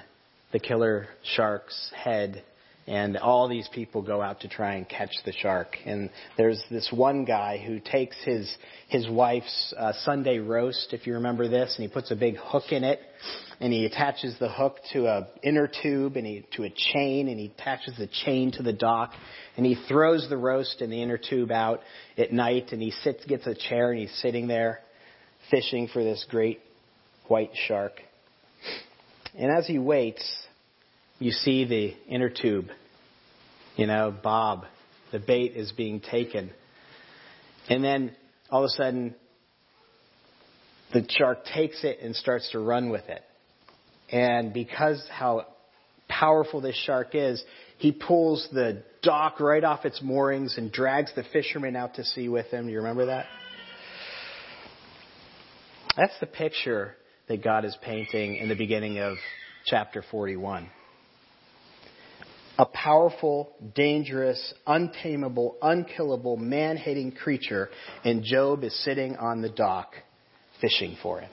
the 0.52 0.58
killer 0.58 1.08
shark's 1.22 1.90
head 1.96 2.44
and 2.86 3.16
all 3.16 3.48
these 3.48 3.68
people 3.72 4.00
go 4.02 4.22
out 4.22 4.40
to 4.40 4.48
try 4.48 4.74
and 4.74 4.88
catch 4.88 5.10
the 5.24 5.32
shark. 5.32 5.76
And 5.84 6.10
there's 6.36 6.62
this 6.70 6.88
one 6.92 7.24
guy 7.24 7.58
who 7.64 7.80
takes 7.80 8.16
his 8.24 8.54
his 8.88 9.08
wife's 9.08 9.74
uh, 9.76 9.92
Sunday 10.04 10.38
roast, 10.38 10.92
if 10.92 11.06
you 11.06 11.14
remember 11.14 11.48
this, 11.48 11.74
and 11.76 11.88
he 11.88 11.92
puts 11.92 12.10
a 12.10 12.16
big 12.16 12.36
hook 12.36 12.70
in 12.70 12.84
it, 12.84 13.00
and 13.60 13.72
he 13.72 13.84
attaches 13.84 14.36
the 14.38 14.48
hook 14.48 14.76
to 14.92 15.06
a 15.06 15.28
inner 15.42 15.68
tube 15.82 16.16
and 16.16 16.26
he 16.26 16.46
to 16.56 16.62
a 16.62 16.70
chain, 16.70 17.28
and 17.28 17.40
he 17.40 17.52
attaches 17.58 17.94
the 17.98 18.08
chain 18.24 18.52
to 18.52 18.62
the 18.62 18.72
dock, 18.72 19.12
and 19.56 19.66
he 19.66 19.76
throws 19.88 20.28
the 20.28 20.36
roast 20.36 20.80
and 20.80 20.92
the 20.92 21.02
inner 21.02 21.18
tube 21.18 21.50
out 21.50 21.80
at 22.16 22.32
night, 22.32 22.68
and 22.72 22.80
he 22.80 22.92
sits 23.02 23.24
gets 23.24 23.46
a 23.46 23.54
chair 23.54 23.90
and 23.90 24.00
he's 24.00 24.14
sitting 24.22 24.46
there 24.46 24.80
fishing 25.50 25.88
for 25.92 26.02
this 26.02 26.24
great 26.28 26.60
white 27.28 27.50
shark. 27.66 27.92
And 29.38 29.50
as 29.50 29.66
he 29.66 29.78
waits, 29.78 30.45
you 31.18 31.32
see 31.32 31.64
the 31.64 31.94
inner 32.12 32.28
tube, 32.28 32.66
you 33.76 33.86
know, 33.86 34.14
bob 34.22 34.66
The 35.12 35.18
bait 35.18 35.52
is 35.56 35.72
being 35.72 36.00
taken. 36.00 36.50
And 37.68 37.82
then 37.82 38.14
all 38.50 38.64
of 38.64 38.66
a 38.66 38.70
sudden, 38.70 39.14
the 40.92 41.06
shark 41.08 41.44
takes 41.54 41.84
it 41.84 41.98
and 42.02 42.14
starts 42.14 42.50
to 42.50 42.58
run 42.58 42.90
with 42.90 43.08
it. 43.08 43.22
And 44.10 44.52
because 44.52 45.04
how 45.10 45.46
powerful 46.08 46.60
this 46.60 46.76
shark 46.76 47.08
is, 47.14 47.42
he 47.78 47.92
pulls 47.92 48.48
the 48.52 48.82
dock 49.02 49.40
right 49.40 49.64
off 49.64 49.84
its 49.84 50.00
moorings 50.02 50.56
and 50.58 50.70
drags 50.70 51.12
the 51.14 51.24
fishermen 51.32 51.76
out 51.76 51.94
to 51.94 52.04
sea 52.04 52.28
with 52.28 52.46
him. 52.46 52.66
Do 52.66 52.72
you 52.72 52.78
remember 52.78 53.06
that? 53.06 53.26
That's 55.96 56.18
the 56.20 56.26
picture 56.26 56.94
that 57.28 57.42
God 57.42 57.64
is 57.64 57.76
painting 57.82 58.36
in 58.36 58.48
the 58.48 58.54
beginning 58.54 58.98
of 58.98 59.16
chapter 59.64 60.04
41. 60.10 60.68
A 62.58 62.64
powerful, 62.64 63.52
dangerous, 63.74 64.54
untamable, 64.66 65.56
unkillable, 65.60 66.36
man 66.38 66.76
hating 66.78 67.12
creature, 67.12 67.68
and 68.02 68.22
Job 68.22 68.64
is 68.64 68.74
sitting 68.82 69.16
on 69.16 69.42
the 69.42 69.50
dock 69.50 69.92
fishing 70.60 70.96
for 71.02 71.20
him. 71.20 71.30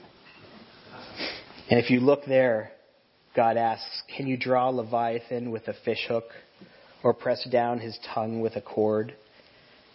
And 1.70 1.80
if 1.80 1.90
you 1.90 2.00
look 2.00 2.26
there, 2.26 2.72
God 3.34 3.56
asks, 3.56 4.02
Can 4.16 4.26
you 4.26 4.36
draw 4.36 4.68
Leviathan 4.68 5.50
with 5.50 5.66
a 5.68 5.74
fishhook 5.84 6.24
or 7.02 7.14
press 7.14 7.46
down 7.50 7.78
his 7.78 7.98
tongue 8.14 8.40
with 8.40 8.56
a 8.56 8.60
cord? 8.60 9.14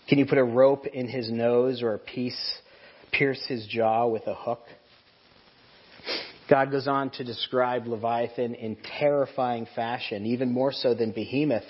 Can 0.07 0.17
you 0.17 0.25
put 0.25 0.39
a 0.39 0.43
rope 0.43 0.87
in 0.87 1.07
his 1.07 1.29
nose 1.31 1.83
or 1.83 1.93
a 1.93 1.99
piece 1.99 2.59
pierce 3.11 3.43
his 3.47 3.67
jaw 3.67 4.07
with 4.07 4.25
a 4.27 4.33
hook? 4.33 4.63
God 6.49 6.71
goes 6.71 6.87
on 6.87 7.11
to 7.11 7.23
describe 7.23 7.85
Leviathan 7.85 8.55
in 8.55 8.75
terrifying 8.99 9.67
fashion, 9.75 10.25
even 10.25 10.51
more 10.51 10.73
so 10.73 10.95
than 10.95 11.11
Behemoth. 11.11 11.63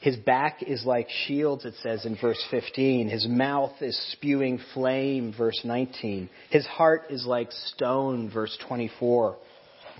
His 0.00 0.16
back 0.16 0.62
is 0.62 0.84
like 0.86 1.08
shields, 1.26 1.66
it 1.66 1.74
says 1.82 2.06
in 2.06 2.16
verse 2.16 2.42
15. 2.50 3.10
His 3.10 3.28
mouth 3.28 3.82
is 3.82 3.98
spewing 4.12 4.58
flame, 4.72 5.34
verse 5.36 5.60
19. 5.62 6.30
His 6.48 6.64
heart 6.64 7.02
is 7.10 7.26
like 7.26 7.52
stone, 7.52 8.30
verse 8.32 8.56
24. 8.66 9.36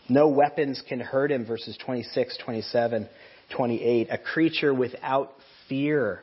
No 0.09 0.29
weapons 0.29 0.83
can 0.89 1.01
hurt 1.01 1.31
him, 1.31 1.45
verses 1.45 1.77
26, 1.85 2.39
27, 2.45 3.09
28. 3.55 4.09
A 4.11 4.19
creature 4.19 4.73
without 4.73 5.33
fear, 5.69 6.21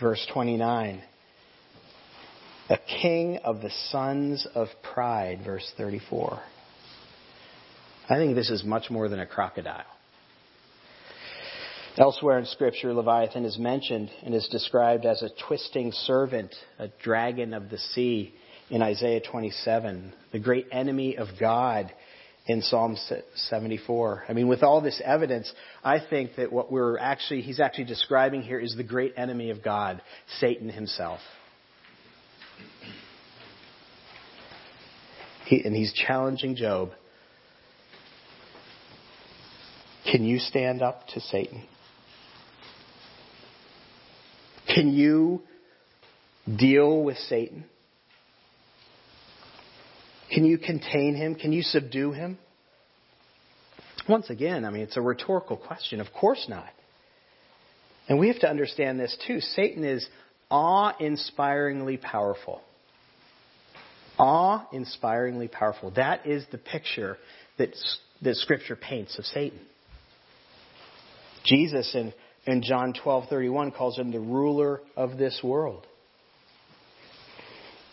verse 0.00 0.26
29. 0.32 1.02
A 2.70 2.78
king 3.00 3.38
of 3.44 3.60
the 3.60 3.70
sons 3.90 4.46
of 4.54 4.68
pride, 4.82 5.40
verse 5.44 5.72
34. 5.76 6.40
I 8.08 8.16
think 8.16 8.34
this 8.34 8.50
is 8.50 8.64
much 8.64 8.90
more 8.90 9.08
than 9.08 9.20
a 9.20 9.26
crocodile. 9.26 9.84
Elsewhere 11.98 12.38
in 12.38 12.46
Scripture, 12.46 12.94
Leviathan 12.94 13.44
is 13.44 13.58
mentioned 13.58 14.10
and 14.24 14.34
is 14.34 14.48
described 14.48 15.04
as 15.04 15.22
a 15.22 15.30
twisting 15.46 15.92
servant, 15.92 16.54
a 16.78 16.88
dragon 17.02 17.52
of 17.52 17.70
the 17.70 17.78
sea 17.78 18.32
in 18.70 18.82
Isaiah 18.82 19.20
27, 19.20 20.12
the 20.32 20.38
great 20.38 20.68
enemy 20.70 21.16
of 21.16 21.28
God 21.38 21.92
in 22.46 22.62
Psalm 22.62 22.96
74. 23.34 24.24
I 24.28 24.32
mean, 24.32 24.48
with 24.48 24.62
all 24.62 24.80
this 24.80 25.02
evidence, 25.04 25.52
I 25.84 25.98
think 25.98 26.36
that 26.36 26.50
what 26.50 26.72
we're 26.72 26.98
actually, 26.98 27.42
he's 27.42 27.60
actually 27.60 27.84
describing 27.84 28.42
here 28.42 28.58
is 28.58 28.74
the 28.74 28.84
great 28.84 29.14
enemy 29.16 29.50
of 29.50 29.62
God, 29.62 30.00
Satan 30.38 30.70
himself. 30.70 31.20
He, 35.44 35.62
and 35.62 35.74
he's 35.74 35.92
challenging 35.92 36.56
Job 36.56 36.90
Can 40.10 40.24
you 40.24 40.38
stand 40.38 40.80
up 40.82 41.06
to 41.08 41.20
Satan? 41.20 41.64
Can 44.74 44.92
you 44.92 45.42
deal 46.56 47.02
with 47.02 47.18
Satan? 47.18 47.64
Can 50.32 50.44
you 50.44 50.58
contain 50.58 51.14
him? 51.14 51.34
Can 51.34 51.52
you 51.52 51.62
subdue 51.62 52.12
him? 52.12 52.38
Once 54.08 54.30
again, 54.30 54.64
I 54.64 54.70
mean, 54.70 54.82
it's 54.82 54.96
a 54.96 55.02
rhetorical 55.02 55.56
question. 55.56 56.00
Of 56.00 56.12
course 56.12 56.46
not. 56.48 56.70
And 58.08 58.18
we 58.18 58.28
have 58.28 58.40
to 58.40 58.48
understand 58.48 58.98
this 58.98 59.16
too. 59.26 59.40
Satan 59.40 59.84
is 59.84 60.06
awe 60.50 60.94
inspiringly 60.98 61.98
powerful. 61.98 62.62
Awe 64.18 64.66
inspiringly 64.72 65.48
powerful. 65.48 65.90
That 65.92 66.26
is 66.26 66.44
the 66.50 66.58
picture 66.58 67.18
that, 67.58 67.70
that 68.22 68.36
Scripture 68.36 68.76
paints 68.76 69.18
of 69.18 69.26
Satan. 69.26 69.60
Jesus 71.44 71.94
in, 71.94 72.12
in 72.46 72.62
John 72.62 72.92
12:31 72.92 73.74
calls 73.74 73.98
him 73.98 74.10
the 74.10 74.20
ruler 74.20 74.80
of 74.96 75.18
this 75.18 75.40
world. 75.42 75.86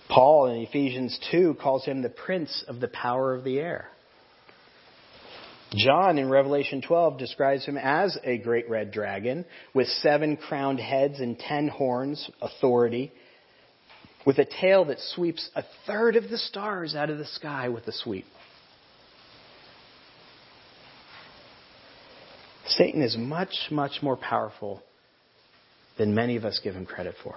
Paul 0.09 0.47
in 0.47 0.61
Ephesians 0.61 1.19
2 1.31 1.55
calls 1.61 1.83
him 1.85 2.01
the 2.01 2.09
prince 2.09 2.63
of 2.67 2.79
the 2.79 2.87
power 2.87 3.33
of 3.33 3.43
the 3.43 3.59
air. 3.59 3.89
John 5.75 6.17
in 6.17 6.29
Revelation 6.29 6.81
12 6.81 7.17
describes 7.17 7.65
him 7.65 7.77
as 7.77 8.17
a 8.23 8.37
great 8.37 8.69
red 8.69 8.91
dragon 8.91 9.45
with 9.73 9.87
seven 9.87 10.37
crowned 10.37 10.79
heads 10.79 11.19
and 11.19 11.37
ten 11.37 11.67
horns, 11.67 12.29
authority, 12.41 13.11
with 14.25 14.37
a 14.37 14.45
tail 14.45 14.85
that 14.85 14.99
sweeps 14.99 15.49
a 15.55 15.63
third 15.85 16.15
of 16.15 16.29
the 16.29 16.37
stars 16.37 16.95
out 16.95 17.09
of 17.09 17.17
the 17.17 17.25
sky 17.25 17.69
with 17.69 17.87
a 17.87 17.91
sweep. 17.91 18.25
Satan 22.77 23.01
is 23.01 23.15
much, 23.17 23.53
much 23.71 24.01
more 24.01 24.17
powerful 24.17 24.81
than 25.97 26.13
many 26.13 26.35
of 26.35 26.43
us 26.43 26.59
give 26.63 26.75
him 26.75 26.85
credit 26.85 27.15
for. 27.23 27.35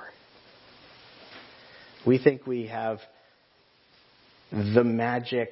We 2.06 2.18
think 2.18 2.46
we 2.46 2.66
have 2.66 2.98
the 4.50 4.82
magic 4.82 5.50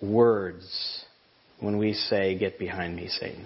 words 0.00 1.04
when 1.58 1.76
we 1.78 1.92
say, 1.92 2.38
Get 2.38 2.58
behind 2.58 2.96
me, 2.96 3.08
Satan. 3.08 3.44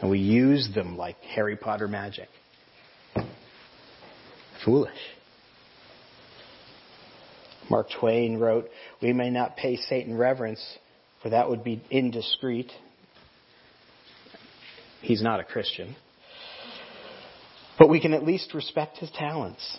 And 0.00 0.10
we 0.10 0.18
use 0.18 0.68
them 0.74 0.96
like 0.96 1.16
Harry 1.34 1.56
Potter 1.56 1.86
magic. 1.86 2.28
Foolish. 4.64 4.98
Mark 7.68 7.86
Twain 8.00 8.38
wrote, 8.38 8.68
We 9.00 9.12
may 9.12 9.30
not 9.30 9.56
pay 9.56 9.76
Satan 9.76 10.16
reverence, 10.16 10.64
for 11.22 11.30
that 11.30 11.48
would 11.48 11.62
be 11.62 11.82
indiscreet 11.90 12.72
He's 15.00 15.22
not 15.22 15.40
a 15.40 15.44
Christian. 15.44 15.96
But 17.78 17.88
we 17.88 18.00
can 18.00 18.12
at 18.12 18.24
least 18.24 18.52
respect 18.54 18.98
his 18.98 19.10
talents. 19.10 19.78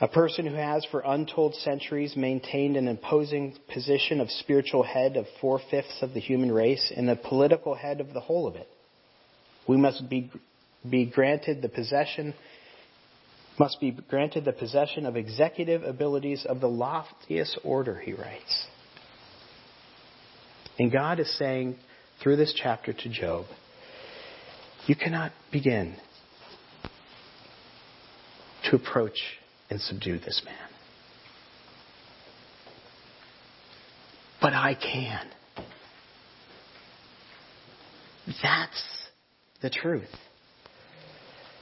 A 0.00 0.08
person 0.08 0.46
who 0.46 0.54
has 0.54 0.84
for 0.90 1.02
untold 1.04 1.54
centuries 1.56 2.16
maintained 2.16 2.76
an 2.76 2.86
imposing 2.86 3.56
position 3.72 4.20
of 4.20 4.30
spiritual 4.30 4.84
head 4.84 5.16
of 5.16 5.26
four 5.40 5.60
fifths 5.70 6.02
of 6.02 6.14
the 6.14 6.20
human 6.20 6.52
race 6.52 6.92
and 6.96 7.08
the 7.08 7.16
political 7.16 7.74
head 7.74 8.00
of 8.00 8.12
the 8.12 8.20
whole 8.20 8.46
of 8.46 8.54
it. 8.54 8.68
We 9.66 9.76
must 9.76 10.08
be, 10.08 10.30
be 10.88 11.04
granted 11.06 11.62
the 11.62 11.68
possession 11.68 12.34
must 13.58 13.80
be 13.80 13.90
granted 13.90 14.44
the 14.44 14.52
possession 14.52 15.04
of 15.04 15.16
executive 15.16 15.82
abilities 15.82 16.46
of 16.48 16.60
the 16.60 16.68
loftiest 16.68 17.58
order, 17.64 17.98
he 17.98 18.12
writes. 18.12 18.66
And 20.78 20.92
God 20.92 21.18
is 21.18 21.36
saying 21.36 21.76
through 22.22 22.36
this 22.36 22.54
chapter 22.56 22.92
to 22.92 23.08
Job, 23.08 23.46
you 24.88 24.96
cannot 24.96 25.32
begin 25.52 25.94
to 28.64 28.76
approach 28.76 29.18
and 29.68 29.78
subdue 29.82 30.18
this 30.18 30.40
man. 30.46 30.54
But 34.40 34.54
I 34.54 34.74
can. 34.74 35.28
That's 38.42 39.08
the 39.60 39.68
truth. 39.68 40.08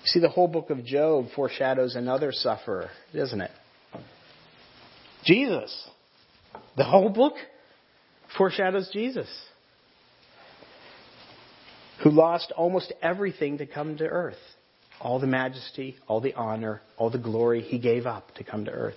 See, 0.04 0.20
the 0.20 0.28
whole 0.28 0.46
book 0.46 0.70
of 0.70 0.84
Job 0.84 1.26
foreshadows 1.34 1.96
another 1.96 2.30
sufferer, 2.30 2.90
doesn't 3.12 3.40
it? 3.40 3.50
Jesus. 5.24 5.88
The 6.76 6.84
whole 6.84 7.08
book 7.08 7.34
foreshadows 8.38 8.88
Jesus 8.92 9.26
who 12.06 12.12
lost 12.12 12.52
almost 12.56 12.92
everything 13.02 13.58
to 13.58 13.66
come 13.66 13.96
to 13.96 14.04
earth. 14.04 14.38
All 15.00 15.18
the 15.18 15.26
majesty, 15.26 15.96
all 16.06 16.20
the 16.20 16.34
honor, 16.34 16.80
all 16.96 17.10
the 17.10 17.18
glory 17.18 17.62
he 17.62 17.80
gave 17.80 18.06
up 18.06 18.32
to 18.36 18.44
come 18.44 18.64
to 18.66 18.70
earth. 18.70 18.94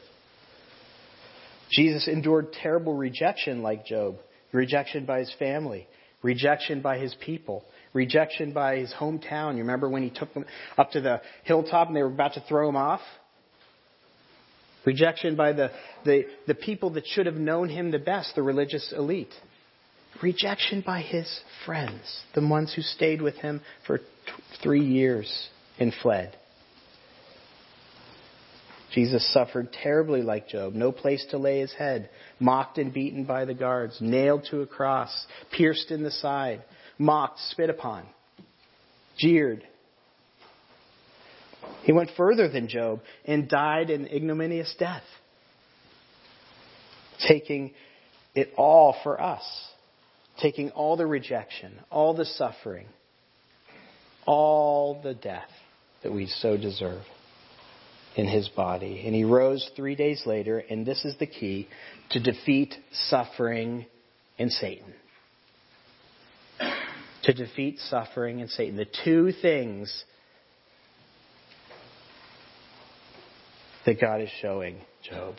Jesus 1.71 2.07
endured 2.07 2.53
terrible 2.53 2.93
rejection 2.93 3.63
like 3.63 3.83
Job, 3.83 4.17
rejection 4.51 5.07
by 5.07 5.19
his 5.19 5.33
family, 5.39 5.87
rejection 6.21 6.83
by 6.83 6.99
his 6.99 7.15
people, 7.19 7.65
rejection 7.93 8.53
by 8.53 8.77
his 8.77 8.93
hometown. 8.93 9.53
You 9.53 9.61
remember 9.61 9.89
when 9.89 10.03
he 10.03 10.11
took 10.11 10.31
them 10.35 10.45
up 10.77 10.91
to 10.91 11.01
the 11.01 11.19
hilltop 11.45 11.87
and 11.87 11.97
they 11.97 12.03
were 12.03 12.13
about 12.13 12.35
to 12.35 12.43
throw 12.47 12.69
him 12.69 12.75
off? 12.75 13.01
Rejection 14.85 15.35
by 15.35 15.53
the, 15.53 15.71
the, 16.05 16.25
the 16.45 16.55
people 16.55 16.91
that 16.91 17.07
should 17.07 17.25
have 17.25 17.35
known 17.35 17.69
him 17.69 17.89
the 17.89 17.97
best, 17.97 18.35
the 18.35 18.43
religious 18.43 18.93
elite 18.95 19.33
rejection 20.21 20.81
by 20.85 21.01
his 21.01 21.41
friends, 21.65 22.21
the 22.35 22.45
ones 22.45 22.73
who 22.73 22.81
stayed 22.81 23.21
with 23.21 23.35
him 23.35 23.61
for 23.85 23.99
t- 23.99 24.03
three 24.61 24.83
years 24.83 25.49
and 25.79 25.93
fled. 26.01 26.35
Jesus 28.93 29.31
suffered 29.33 29.71
terribly 29.71 30.21
like 30.21 30.47
Job, 30.47 30.73
no 30.73 30.91
place 30.91 31.25
to 31.29 31.37
lay 31.37 31.59
his 31.59 31.73
head, 31.73 32.09
mocked 32.39 32.77
and 32.77 32.93
beaten 32.93 33.23
by 33.23 33.45
the 33.45 33.53
guards, 33.53 33.97
nailed 34.01 34.47
to 34.49 34.61
a 34.61 34.67
cross, 34.67 35.27
pierced 35.51 35.91
in 35.91 36.03
the 36.03 36.11
side, 36.11 36.63
mocked, 36.97 37.39
spit 37.51 37.69
upon, 37.69 38.05
jeered. 39.17 39.63
He 41.83 41.91
went 41.91 42.09
further 42.17 42.49
than 42.49 42.67
Job 42.67 43.01
and 43.25 43.47
died 43.47 43.91
an 43.91 44.07
ignominious 44.07 44.75
death, 44.79 45.03
taking 47.27 47.73
it 48.33 48.51
all 48.57 48.95
for 49.03 49.21
us, 49.21 49.43
taking 50.41 50.71
all 50.71 50.97
the 50.97 51.05
rejection, 51.05 51.73
all 51.89 52.13
the 52.13 52.25
suffering, 52.25 52.87
all 54.25 55.01
the 55.01 55.13
death 55.13 55.49
that 56.03 56.11
we 56.11 56.27
so 56.27 56.57
deserve 56.57 57.03
in 58.15 58.27
his 58.27 58.47
body. 58.49 59.03
And 59.05 59.15
he 59.15 59.23
rose 59.23 59.69
three 59.75 59.95
days 59.95 60.23
later, 60.25 60.59
and 60.59 60.85
this 60.85 61.05
is 61.05 61.17
the 61.19 61.27
key, 61.27 61.67
to 62.11 62.19
defeat 62.19 62.75
suffering 62.91 63.85
and 64.37 64.51
Satan. 64.51 64.93
To 67.23 67.33
defeat 67.33 67.79
suffering 67.89 68.41
and 68.41 68.49
Satan. 68.49 68.77
The 68.77 68.87
two 69.03 69.31
things 69.41 70.03
that 73.85 73.99
God 73.99 74.21
is 74.21 74.29
showing 74.41 74.81
Job. 75.09 75.35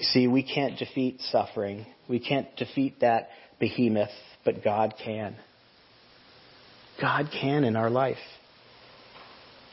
See, 0.00 0.26
we 0.26 0.42
can't 0.42 0.78
defeat 0.78 1.20
suffering. 1.30 1.86
We 2.12 2.18
can't 2.18 2.54
defeat 2.58 3.00
that 3.00 3.30
behemoth, 3.58 4.10
but 4.44 4.62
God 4.62 4.92
can. 5.02 5.34
God 7.00 7.30
can 7.40 7.64
in 7.64 7.74
our 7.74 7.88
life. 7.88 8.18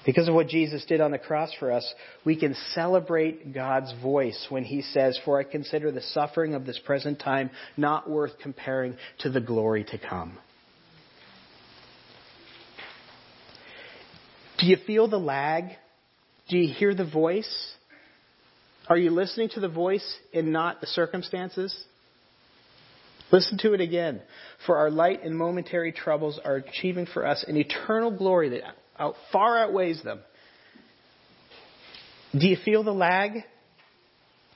Because 0.06 0.30
of 0.30 0.36
what 0.36 0.48
Jesus 0.48 0.86
did 0.86 1.02
on 1.02 1.12
the 1.12 1.18
cross 1.18 1.52
for 1.60 1.70
us, 1.70 1.94
we 2.24 2.38
can 2.40 2.56
celebrate 2.74 3.54
God's 3.54 3.94
voice 4.02 4.48
when 4.48 4.64
He 4.64 4.82
says, 4.82 5.20
For 5.26 5.38
I 5.38 5.44
consider 5.44 5.92
the 5.92 6.00
suffering 6.02 6.54
of 6.54 6.66
this 6.66 6.80
present 6.80 7.20
time 7.20 7.50
not 7.76 8.10
worth 8.10 8.40
comparing 8.42 8.96
to 9.20 9.30
the 9.30 9.42
glory 9.42 9.84
to 9.92 9.98
come. 9.98 10.38
Do 14.60 14.66
you 14.66 14.78
feel 14.88 15.10
the 15.10 15.20
lag? 15.20 15.66
Do 16.48 16.58
you 16.58 16.74
hear 16.74 16.96
the 16.96 17.04
voice? 17.04 17.74
Are 18.88 18.98
you 18.98 19.12
listening 19.12 19.50
to 19.56 19.60
the 19.60 19.68
voice 19.68 20.18
and 20.34 20.54
not 20.54 20.80
the 20.80 20.88
circumstances? 20.88 21.78
Listen 23.32 23.58
to 23.60 23.74
it 23.74 23.82
again. 23.82 24.22
For 24.66 24.78
our 24.78 24.90
light 24.90 25.24
and 25.24 25.38
momentary 25.38 25.92
troubles 25.92 26.40
are 26.44 26.56
achieving 26.56 27.06
for 27.06 27.26
us 27.26 27.46
an 27.48 27.58
eternal 27.58 28.16
glory 28.16 28.50
that 28.50 28.62
out, 28.98 29.16
far 29.32 29.58
outweighs 29.58 30.04
them. 30.04 30.20
Do 32.38 32.48
you 32.48 32.58
feel 32.64 32.84
the 32.84 32.92
lag? 32.92 33.44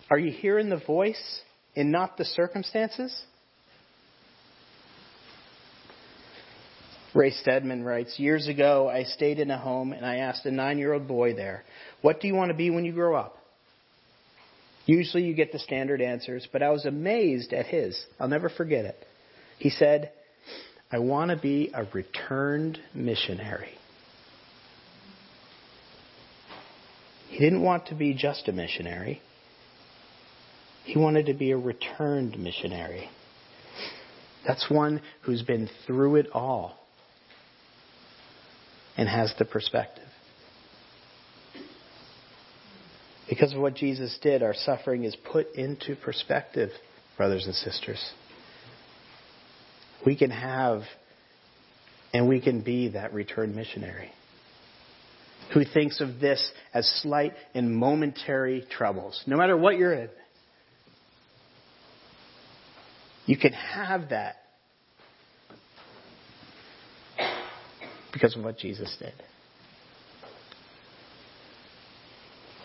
Are 0.09 0.19
you 0.19 0.31
hearing 0.31 0.69
the 0.69 0.81
voice 0.85 1.41
and 1.75 1.91
not 1.91 2.17
the 2.17 2.25
circumstances? 2.25 3.23
Ray 7.15 7.31
Stedman 7.31 7.83
writes 7.83 8.17
Years 8.17 8.47
ago, 8.47 8.89
I 8.89 9.03
stayed 9.03 9.39
in 9.39 9.51
a 9.51 9.57
home 9.57 9.93
and 9.93 10.05
I 10.05 10.17
asked 10.17 10.45
a 10.45 10.51
nine 10.51 10.77
year 10.77 10.93
old 10.93 11.07
boy 11.07 11.35
there, 11.35 11.63
What 12.01 12.19
do 12.19 12.27
you 12.27 12.35
want 12.35 12.49
to 12.49 12.57
be 12.57 12.69
when 12.69 12.85
you 12.85 12.91
grow 12.91 13.15
up? 13.15 13.37
Usually 14.85 15.23
you 15.23 15.33
get 15.33 15.51
the 15.51 15.59
standard 15.59 16.01
answers, 16.01 16.47
but 16.51 16.61
I 16.61 16.71
was 16.71 16.85
amazed 16.85 17.53
at 17.53 17.65
his. 17.65 17.99
I'll 18.19 18.27
never 18.27 18.49
forget 18.49 18.85
it. 18.85 18.97
He 19.57 19.69
said, 19.69 20.11
I 20.91 20.99
want 20.99 21.31
to 21.31 21.37
be 21.37 21.71
a 21.73 21.85
returned 21.93 22.79
missionary. 22.93 23.71
He 27.29 27.39
didn't 27.39 27.63
want 27.63 27.87
to 27.87 27.95
be 27.95 28.13
just 28.13 28.47
a 28.47 28.51
missionary. 28.51 29.21
He 30.83 30.99
wanted 30.99 31.27
to 31.27 31.33
be 31.33 31.51
a 31.51 31.57
returned 31.57 32.37
missionary. 32.37 33.09
That's 34.45 34.69
one 34.69 35.01
who's 35.21 35.41
been 35.41 35.69
through 35.87 36.17
it 36.17 36.27
all 36.33 36.77
and 38.97 39.07
has 39.07 39.33
the 39.39 39.45
perspective. 39.45 40.03
Because 43.33 43.51
of 43.51 43.59
what 43.59 43.73
Jesus 43.73 44.15
did, 44.21 44.43
our 44.43 44.53
suffering 44.53 45.05
is 45.05 45.15
put 45.15 45.55
into 45.55 45.95
perspective, 45.95 46.69
brothers 47.17 47.47
and 47.47 47.55
sisters. 47.55 47.99
We 50.05 50.15
can 50.15 50.29
have 50.29 50.83
and 52.13 52.29
we 52.29 52.39
can 52.39 52.61
be 52.61 52.89
that 52.89 53.11
returned 53.11 53.55
missionary 53.55 54.11
who 55.51 55.63
thinks 55.65 55.99
of 55.99 56.19
this 56.19 56.51
as 56.75 56.87
slight 57.01 57.33
and 57.55 57.75
momentary 57.75 58.67
troubles, 58.69 59.23
no 59.25 59.35
matter 59.35 59.57
what 59.57 59.77
you're 59.77 59.93
in. 59.93 60.09
You 63.25 63.37
can 63.37 63.53
have 63.53 64.09
that 64.09 64.35
because 68.11 68.37
of 68.37 68.43
what 68.43 68.59
Jesus 68.59 68.95
did. 68.99 69.13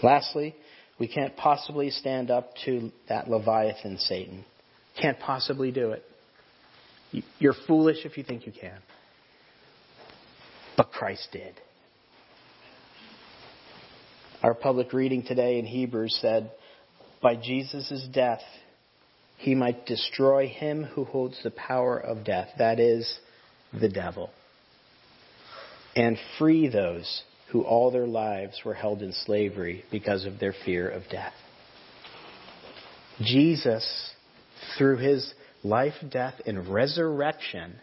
Lastly, 0.02 0.54
we 0.98 1.08
can't 1.08 1.36
possibly 1.36 1.90
stand 1.90 2.30
up 2.30 2.50
to 2.64 2.90
that 3.08 3.28
Leviathan, 3.28 3.98
Satan. 3.98 4.44
Can't 5.00 5.18
possibly 5.20 5.70
do 5.70 5.92
it. 5.92 6.04
You're 7.38 7.54
foolish 7.66 8.04
if 8.04 8.18
you 8.18 8.24
think 8.24 8.46
you 8.46 8.52
can. 8.52 8.78
But 10.76 10.90
Christ 10.90 11.28
did. 11.32 11.54
Our 14.42 14.54
public 14.54 14.92
reading 14.92 15.24
today 15.24 15.58
in 15.58 15.66
Hebrews 15.66 16.18
said, 16.20 16.52
By 17.20 17.34
Jesus' 17.34 18.06
death, 18.12 18.42
he 19.36 19.54
might 19.54 19.86
destroy 19.86 20.48
him 20.48 20.84
who 20.84 21.04
holds 21.04 21.40
the 21.42 21.50
power 21.50 21.98
of 21.98 22.24
death, 22.24 22.48
that 22.58 22.78
is, 22.78 23.18
the 23.72 23.88
devil, 23.88 24.30
and 25.96 26.16
free 26.38 26.68
those 26.68 27.22
who 27.50 27.62
all 27.62 27.90
their 27.90 28.06
lives 28.06 28.60
were 28.64 28.74
held 28.74 29.02
in 29.02 29.12
slavery 29.12 29.84
because 29.90 30.26
of 30.26 30.38
their 30.38 30.54
fear 30.64 30.88
of 30.88 31.02
death. 31.10 31.32
Jesus, 33.20 34.12
through 34.76 34.98
his 34.98 35.32
life, 35.64 35.94
death, 36.10 36.34
and 36.46 36.68
resurrection, 36.68 37.74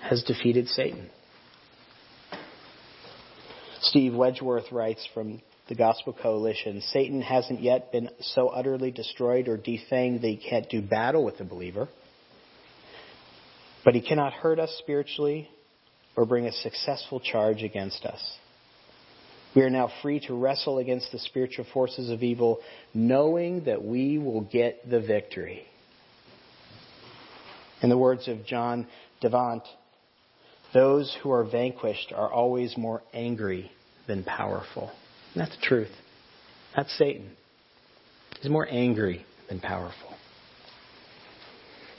has 0.00 0.22
defeated 0.24 0.68
Satan. 0.68 1.10
Steve 3.80 4.12
Wedgeworth 4.12 4.72
writes 4.72 5.06
from 5.14 5.40
the 5.68 5.74
Gospel 5.74 6.12
Coalition 6.12 6.80
Satan 6.92 7.20
hasn't 7.20 7.60
yet 7.60 7.92
been 7.92 8.08
so 8.20 8.48
utterly 8.48 8.90
destroyed 8.90 9.48
or 9.48 9.58
defanged 9.58 10.22
that 10.22 10.28
he 10.28 10.36
can't 10.36 10.68
do 10.70 10.80
battle 10.80 11.24
with 11.24 11.38
the 11.38 11.44
believer. 11.44 11.88
But 13.84 13.94
he 13.94 14.00
cannot 14.00 14.32
hurt 14.32 14.58
us 14.58 14.74
spiritually 14.78 15.48
or 16.16 16.24
bring 16.24 16.46
a 16.46 16.52
successful 16.52 17.20
charge 17.20 17.62
against 17.62 18.04
us. 18.04 18.20
We 19.54 19.62
are 19.62 19.70
now 19.70 19.90
free 20.02 20.20
to 20.26 20.34
wrestle 20.34 20.78
against 20.78 21.12
the 21.12 21.18
spiritual 21.18 21.66
forces 21.72 22.10
of 22.10 22.22
evil, 22.22 22.60
knowing 22.92 23.64
that 23.64 23.82
we 23.82 24.18
will 24.18 24.42
get 24.42 24.88
the 24.88 25.00
victory. 25.00 25.64
In 27.82 27.88
the 27.88 27.98
words 27.98 28.28
of 28.28 28.44
John 28.44 28.86
Davenant, 29.20 29.62
those 30.74 31.16
who 31.22 31.30
are 31.30 31.44
vanquished 31.44 32.12
are 32.14 32.30
always 32.30 32.76
more 32.76 33.02
angry 33.14 33.70
than 34.06 34.24
powerful. 34.24 34.90
And 35.34 35.42
that's 35.42 35.56
the 35.56 35.62
truth. 35.62 35.92
That's 36.74 36.96
Satan. 36.98 37.30
He's 38.40 38.50
more 38.50 38.68
angry 38.68 39.24
than 39.48 39.60
powerful. 39.60 40.14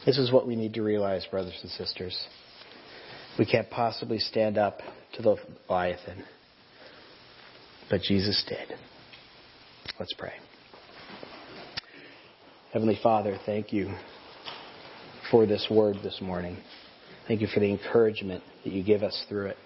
This 0.06 0.18
is 0.20 0.32
what 0.32 0.48
we 0.48 0.56
need 0.56 0.76
to 0.76 0.84
realize, 0.84 1.26
brothers 1.30 1.58
and 1.62 1.72
sisters. 1.72 2.18
We 3.38 3.46
can't 3.46 3.70
possibly 3.70 4.18
stand 4.18 4.58
up 4.58 4.80
to 5.14 5.22
the 5.22 5.38
Leviathan, 5.70 6.24
but 7.88 8.02
Jesus 8.02 8.44
did. 8.48 8.76
Let's 10.00 10.14
pray. 10.18 10.34
Heavenly 12.74 13.00
Father, 13.02 13.38
thank 13.46 13.72
you 13.72 13.94
for 15.30 15.46
this 15.46 15.68
word 15.70 15.98
this 16.04 16.20
morning. 16.20 16.58
Thank 17.28 17.42
you 17.42 17.48
for 17.48 17.60
the 17.60 17.70
encouragement 17.70 18.44
that 18.64 18.74
you 18.74 18.84
give 18.84 19.04
us 19.04 19.26
through 19.30 19.48
it. 19.48 19.58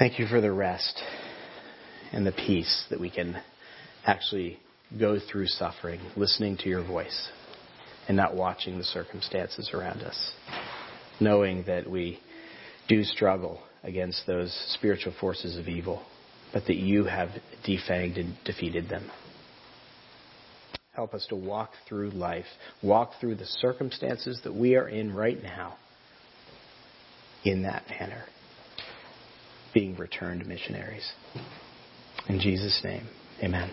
Thank 0.00 0.18
you 0.18 0.26
for 0.26 0.40
the 0.40 0.52
rest 0.52 1.00
and 2.12 2.26
the 2.26 2.32
peace 2.32 2.86
that 2.90 2.98
we 2.98 3.10
can 3.10 3.40
actually 4.04 4.58
go 4.98 5.18
through 5.30 5.46
suffering, 5.46 6.00
listening 6.16 6.56
to 6.58 6.68
your 6.68 6.84
voice, 6.84 7.28
and 8.08 8.16
not 8.16 8.34
watching 8.34 8.78
the 8.78 8.84
circumstances 8.84 9.70
around 9.72 10.02
us 10.02 10.32
knowing 11.20 11.64
that 11.66 11.88
we 11.88 12.18
do 12.88 13.04
struggle 13.04 13.60
against 13.82 14.26
those 14.26 14.52
spiritual 14.74 15.12
forces 15.20 15.56
of 15.56 15.68
evil, 15.68 16.02
but 16.52 16.66
that 16.66 16.76
you 16.76 17.04
have 17.04 17.30
defanged 17.66 18.18
and 18.18 18.36
defeated 18.44 18.88
them. 18.88 19.10
Help 20.94 21.14
us 21.14 21.26
to 21.28 21.36
walk 21.36 21.70
through 21.88 22.10
life, 22.10 22.46
walk 22.82 23.12
through 23.20 23.36
the 23.36 23.46
circumstances 23.46 24.40
that 24.42 24.54
we 24.54 24.74
are 24.74 24.88
in 24.88 25.14
right 25.14 25.40
now 25.42 25.76
in 27.44 27.62
that 27.62 27.88
manner. 27.88 28.24
being 29.74 29.96
returned 29.96 30.46
missionaries. 30.46 31.08
In 32.28 32.40
Jesus' 32.40 32.80
name, 32.82 33.06
amen. 33.42 33.70